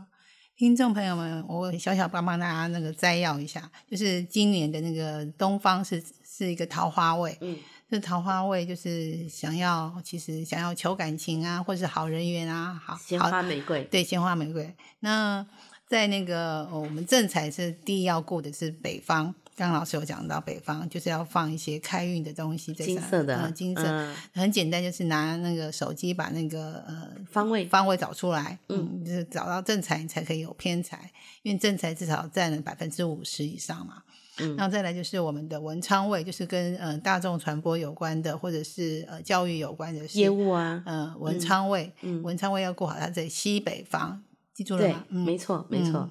[0.55, 7.37] 听众朋友们，我小小帮帮大家那个摘要一下，就是今年的那个东方是是一个桃花位。
[7.41, 7.57] 嗯。
[7.87, 14.75] 这桃花位就是想要，其实想要求感情啊，或是好人缘啊，好鲜花玫瑰，对鲜花玫瑰。
[15.01, 15.45] 那
[15.87, 31.09] 在那个我们正财是第一要顾的是北方，刚刚老师有讲到北方就是要放一些开运的东西，金色的，金色，很简单，就是拿那个手机把那个呃方位方位找出来，嗯，就是找到正财你才可以有偏财，
[31.43, 34.03] 因为正财至少占了百分之五十以上嘛。
[34.37, 40.83] 嗯然后再来就是我们的文昌位，就是跟呃大众传播有关的，或者是呃教育有关的业务啊。
[40.85, 41.89] 嗯，文昌位，
[42.21, 44.21] 文昌位要过好，它在西北方，
[44.53, 45.05] 记住了吗？
[45.07, 46.09] 没错，没错。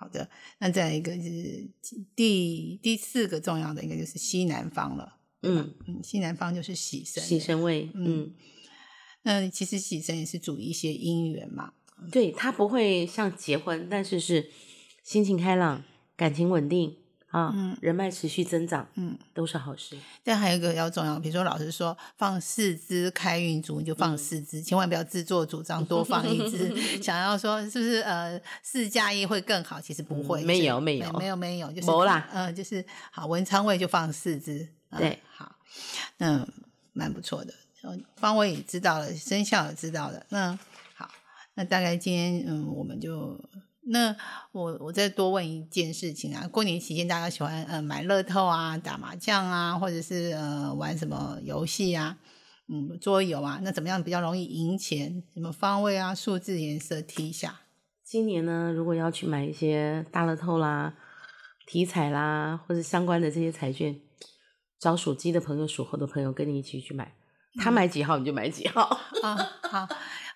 [0.00, 0.30] 好的，
[0.60, 1.68] 那再一个就是
[2.16, 5.18] 第第四个重要的应该就是西南方了。
[5.42, 7.90] 嗯嗯，西南方就是喜神，喜神位。
[7.92, 8.32] 嗯，
[9.24, 11.74] 那其实喜神也是主一些姻缘嘛。
[12.10, 14.50] 对，他不会像结婚，但是是
[15.04, 15.84] 心情开朗，
[16.16, 16.96] 感情稳定。
[17.30, 19.96] 啊，嗯，人脉持续增长，嗯，都是好事。
[20.24, 27.00] 但还有一个要重要，比如说老师说放四支开运竹，你就放四支，千万不要自作主张多放一 支。
[27.00, 29.80] 想要说是不是呃四加一会更好？
[29.80, 34.66] 其实不会，没有没有没有没有，就是没啦，嗯，就是好文昌位就放四支，
[34.98, 35.54] 对，好，
[36.16, 36.44] 那
[36.92, 37.54] 蛮不错的。
[38.16, 40.58] 方位也知道了，生肖也知道了，那
[40.94, 41.08] 好，
[41.54, 43.40] 那大概今天嗯我们就。
[43.92, 44.14] 那
[44.52, 52.16] 我我再多问一件事情啊，过年期间大家喜欢呃买乐透啊、打麻将啊，或者是呃玩什么游戏啊，
[52.68, 55.22] 嗯桌游啊，那怎么样比较容易赢钱？
[55.34, 57.62] 什么方位啊、数字、颜色提一下。
[58.04, 60.94] 今年呢，如果要去买一些大乐透啦、
[61.66, 64.00] 体彩啦，或者相关的这些彩券，
[64.78, 67.16] 找属鸡的朋友、属猴的朋友跟你一起去买，
[67.56, 68.82] 他买几号你就买几号
[69.22, 69.36] 啊。
[69.62, 69.88] 好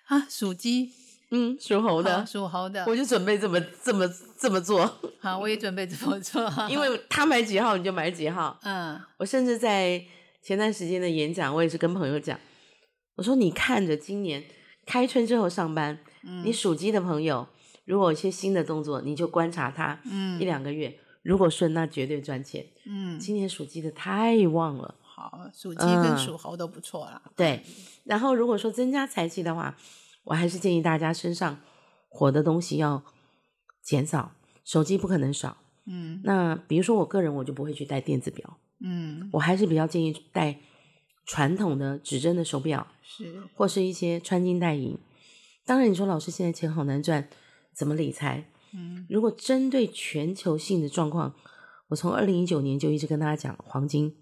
[0.07, 1.04] 啊，属鸡。
[1.31, 4.07] 嗯，属猴的，属猴的，我就准备这么这么
[4.37, 4.89] 这么做。
[5.19, 8.57] 好，我也准备这么做，因为他买几号你就买几号。
[8.63, 10.01] 嗯，我甚至在
[10.41, 12.39] 前段时间的演讲，我也是跟朋友讲，
[13.15, 14.43] 我说你看着今年
[14.85, 15.97] 开春之后上班，
[16.43, 17.47] 你属鸡的朋友，
[17.85, 22.65] 如果有一些新的动作，你就观察他，嗯，一两个月，如果顺，那绝对赚钱。
[22.85, 24.95] 嗯，今年属鸡的太旺了。
[25.01, 27.21] 好，属鸡跟属猴都不错啦。
[27.35, 27.63] 对，
[28.03, 29.75] 然后如果说增加财气的话，
[30.25, 31.59] 我还是建议大家身上
[32.09, 33.03] 火的东西要
[33.81, 35.57] 减少，手机不可能少。
[35.87, 40.59] 嗯那比如说我个人，我就不会去戴电子表，嗯，我还是比较建议戴
[41.27, 44.97] 传统的指针的手表，是，或是一些穿金戴银。
[45.65, 47.29] 当然，你说老师现在钱好难赚，
[47.75, 48.49] 怎么理财？
[48.73, 51.35] 嗯如果针对全球性的状况，
[51.89, 54.15] 我从二零一九年就一直跟大家讲，黄金，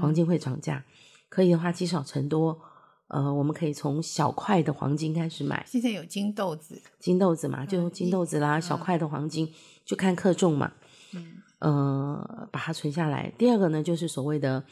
[0.00, 0.84] 黄金会涨价，
[1.28, 2.60] 可以的话积少成多。
[3.08, 9.52] 呃，我们可以从小块的黄金开始买，现在有金豆子，金豆子嘛，就金豆子啦，小块的黄金，
[9.84, 10.72] 就看克重嘛。
[11.12, 13.32] 嗯呃，把它存下来。
[13.38, 14.64] 第二个呢，就是所谓的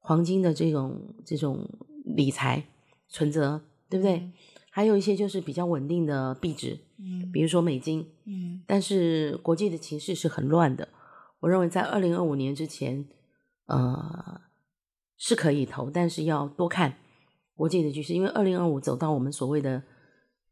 [0.00, 1.68] 黄金的这种这种
[2.04, 2.66] 理财
[3.08, 4.16] 存折，对不对？
[4.16, 4.32] 嗯
[4.72, 8.08] 还有一些就是比较稳定的币值，嗯比如说美金。
[8.24, 10.88] 嗯但是国际的情势是很乱的，
[11.40, 13.04] 我认为在二零二五年之前，
[13.66, 14.40] 呃，
[15.16, 16.98] 是可以投，但是要多看
[17.60, 19.82] 国际的局势，因为二零二五走到我们所谓的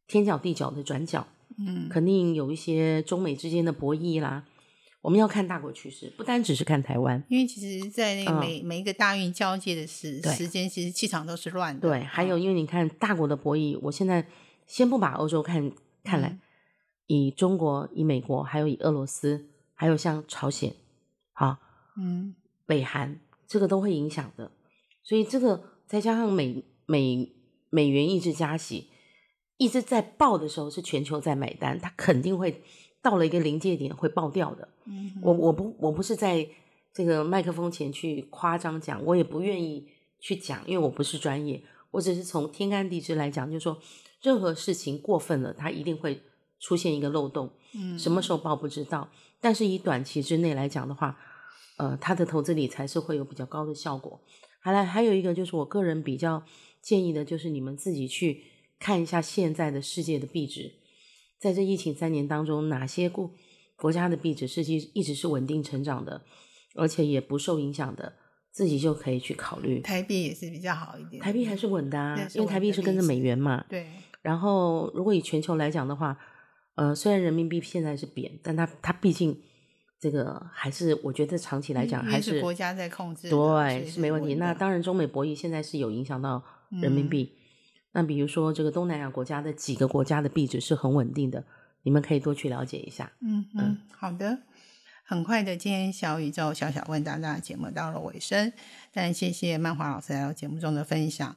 [0.06, 1.26] 天角地角的转角，
[1.58, 4.44] 嗯，肯定有一些中美之间的博弈啦。
[5.00, 11.88] 我们要看大国趋势，不单只是看台湾，因为其实，在那个每、每一个大运交界的时时间，其实气场都是乱的。
[11.88, 14.26] 对，还有啊因为你看大国的博弈，我现在
[14.66, 15.72] 先不把欧洲看
[16.04, 16.40] 看来，嗯
[17.06, 20.74] 以中国、以美国，还有以俄罗斯，还有像朝鲜，
[21.32, 21.56] 好，
[21.96, 22.34] 嗯
[22.66, 24.52] 北韩，这个都会影响的。
[25.02, 27.30] 所以这个再加上美美
[27.68, 28.88] 美元一直加息，
[29.58, 32.62] 一直在爆的时候是全球在买单，它肯定会
[33.02, 34.66] 到了一个临界点会爆掉的。
[34.86, 36.48] 嗯我我不我不是在
[36.94, 39.86] 这个麦克风前去夸张讲，我也不愿意
[40.18, 43.78] 去讲，因为我不是专业，我只是从天干地支来讲，就是说
[44.22, 46.22] 任何事情过分了，它一定会
[46.58, 49.10] 出现一个漏洞，嗯什么时候爆不知道，
[49.42, 51.18] 但是以短期之内来讲的话，
[51.76, 54.18] 呃，他的投资理财是会有比较高的效果。
[54.60, 56.42] 还来还有一个就是我个人比较
[56.80, 58.42] 建议的，就是你们自己去
[58.78, 60.72] 看一下现在的世界的币值，
[61.38, 63.30] 在这疫情三年当中，哪些国
[63.76, 66.22] 国家的币值是一一直是稳定成长的，
[66.74, 68.14] 而且也不受影响的，
[68.50, 69.80] 自己就可以去考虑。
[69.80, 71.22] 台币也是比较好一点。
[71.22, 73.64] 台币还是稳的啊因为台币是跟着美元嘛。
[73.68, 73.86] 对，
[74.22, 76.18] 然后，如果以全球来讲的话，
[76.74, 79.40] 呃，虽然人民币现在是贬，但它它毕竟
[80.00, 84.34] 这个还是我觉得长期来讲还是国家在控制对是没问题。
[84.34, 87.34] 那当然，中美博弈现在是有影响到人民币。
[87.92, 91.44] 那比如说这个东南亚国家的几个国家的币值是很稳定的，
[91.82, 93.12] 你们可以多去了解一下。
[93.20, 94.38] 嗯嗯，好的。
[95.04, 98.52] 很快的，今天小宇宙小小问大大的节目到了尾声，
[98.92, 101.34] 但谢谢漫画老师来到节目中的分享。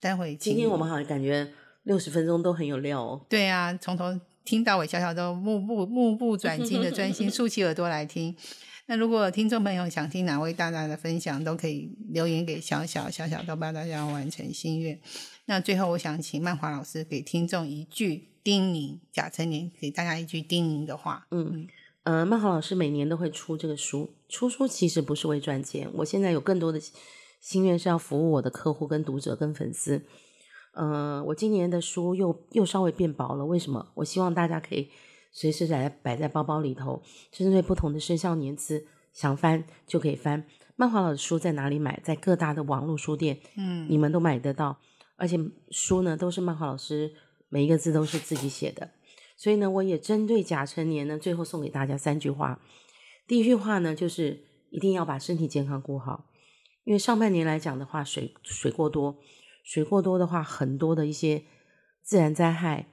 [0.00, 1.52] 待会今天我们好像感觉
[1.82, 3.26] 六十分钟都很有料哦。
[3.28, 8.34] 对啊，从头听到尾，小小都目不目不转睛的专心 竖起耳朵来听。
[8.90, 15.00] 那如果听众朋友想听哪位大大的分享，都可以留言给小小，小小都帮大家完成心愿。
[15.44, 21.24] 那最后，我想请曼华老师给听众一句叮咛，贾成年给大家一句叮咛的话。
[21.30, 21.68] 嗯，
[22.02, 26.80] 呃，曼豪老师每年都会出这个书，出书其实不是为赚钱，我现在有更多的
[27.38, 30.04] 心愿是要服务我的客户、跟读者、跟粉丝。
[30.72, 33.92] 呃，我今年的书又又稍微变薄了，为什么？
[33.94, 34.90] 我希望大家可以
[35.32, 40.46] 随时在摆在包包里头，针对不同的生肖年次，想翻就可以翻。
[40.76, 42.00] 漫画老师书在哪里买？
[42.02, 44.80] 在各大的网络书店，嗯你们都买得到。
[45.16, 45.38] 而且
[45.70, 47.12] 书呢，都是漫画老师
[47.48, 48.90] 每一个字都是自己写的。
[49.36, 52.60] 所以呢，我也针对甲辰年呢，最后送给大家三句话。
[53.26, 56.26] 第一句话呢，就是一定要把身体健康顾好，
[56.84, 59.18] 因为上半年来讲的话，水水过多，
[59.62, 61.44] 水过多的话，很多的一些
[62.02, 62.88] 自然灾害、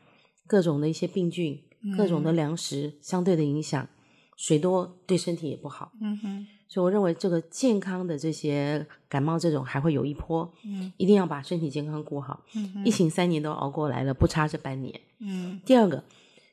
[0.46, 1.64] 各种的一些病菌、
[1.96, 3.88] 各种的粮食相对的影响，
[4.36, 5.92] 水多对身体也不好。
[6.02, 12.44] 嗯哼，所以我认为这个健康的这些感冒这种还会有一波，嗯一定要把身体健康顾好。
[12.56, 15.00] 嗯疫情三年都熬过来了，不差这半年。
[15.20, 16.04] 嗯第二个，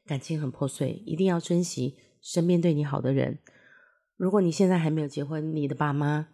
[0.06, 3.38] 感情很破碎，一定要珍惜身边对你好的人。
[4.16, 6.28] 如果你现在还没有结婚，你的爸妈，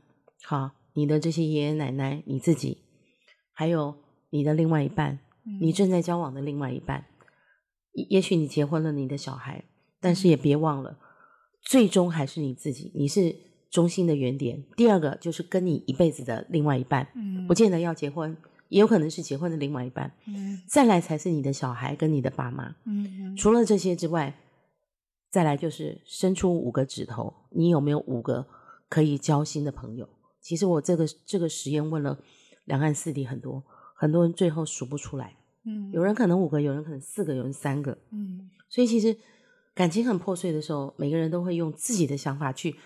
[0.44, 2.82] 好，你的这些爷爷奶奶，你自己，
[3.52, 3.96] 还有
[4.28, 5.18] 你的另外一半，
[5.60, 7.06] 你正在交往的另外一半，
[7.92, 9.64] 也也许你结婚了，你的小孩，
[10.00, 10.98] 但是也别忘了，
[11.62, 13.36] 最终还是你自己，你是
[13.70, 14.64] 中心的原点。
[14.76, 18.36] 第二个就是跟你一辈子的另外一半，嗯不见得要结婚，
[18.68, 20.12] 也有可能是结婚的另外一半。
[20.26, 22.76] 嗯再来才是你的小孩跟你的爸妈。
[22.84, 24.36] 嗯除了这些之外，
[25.30, 28.46] 再来就是伸出五个指头，你有没有五个
[28.88, 30.08] 可以交心的朋友？
[30.40, 32.18] 其实我这个这个实验问了
[32.64, 33.62] 两岸四地很多，
[33.94, 37.98] 很多人最后数不出来，嗯有人可能五个，有人可能四个，有人三个。
[38.12, 39.16] 嗯所以其实
[39.74, 42.76] 感情很破碎的时候，每个人都会用自己的想法去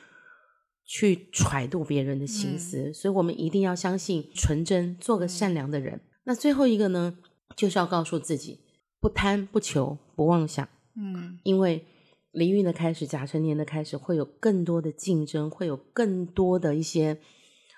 [0.85, 6.01] 去揣度别人的心思，所以我们一定要相信纯真，做个善良的人。
[6.25, 7.19] 那最后一个呢，
[7.57, 8.61] 就是要告诉自己，
[9.01, 10.69] 不贪不求不妄想。
[10.97, 11.85] 嗯，因为
[12.33, 17.19] 离运的开始，甲辰年的开始，会有更多的竞争，会有更多的一些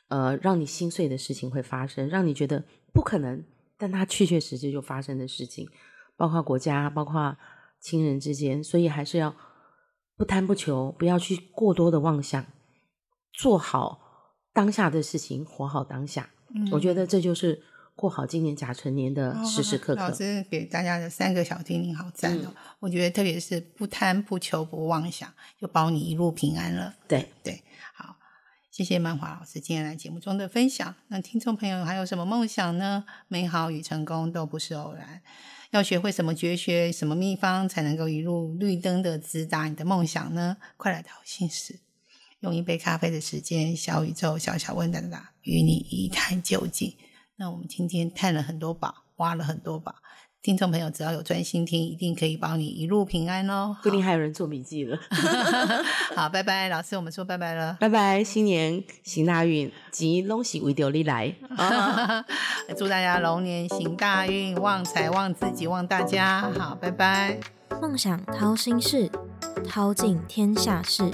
[0.08, 3.42] 呃让你心碎的事情会发生，让你觉得不可能，
[3.78, 5.68] 但它确确实实就发生的事情，
[6.16, 7.36] 包括国家，包括
[7.80, 9.34] 亲人之间，所以还是要
[10.16, 12.44] 不贪不求，不要去过多的妄想。
[13.32, 14.00] 做好
[14.54, 16.30] 当下的事情，活好当下。
[16.54, 17.62] 嗯，我觉得这就是
[17.94, 20.00] 过好今年甲辰年的时时刻刻。
[20.00, 22.54] 老师给大家的三个小叮咛，好赞哦！
[22.80, 26.94] 我觉得特别是不贪不求不妄想，就保你一路平安了。
[27.06, 27.62] 对对，
[27.94, 28.15] 好，
[28.76, 30.94] 谢谢曼华老师今天来节目中的分享。
[31.08, 33.06] 那听众朋友还有什么梦想呢？
[33.26, 35.22] 美好与成功都不是偶然，
[35.70, 40.58] 要学会什么绝学、什么秘方，才能够一路绿灯的直达你的梦想呢？
[40.76, 41.80] 快来掏心事。
[42.40, 46.94] 用一杯咖啡的时间，小宇宙小小问答答，与你一探究竟。
[47.36, 49.94] 那我们今天探了很多宝，挖了很多宝。
[50.46, 53.76] 听众朋友只要有专心听，一定可以保你一路平安哦。
[53.82, 54.96] 不一定还有人做笔记了。
[56.14, 57.76] 好，拜拜，老师，我们说拜拜了。
[57.80, 61.34] 拜拜，新年行大运，吉龙喜为丢你来。
[62.78, 66.48] 祝大家龙年行大运，旺财旺自己，旺大家。
[66.56, 67.40] 好，拜拜。
[67.82, 69.10] 梦想掏心事，
[69.68, 71.10] 掏尽天下事。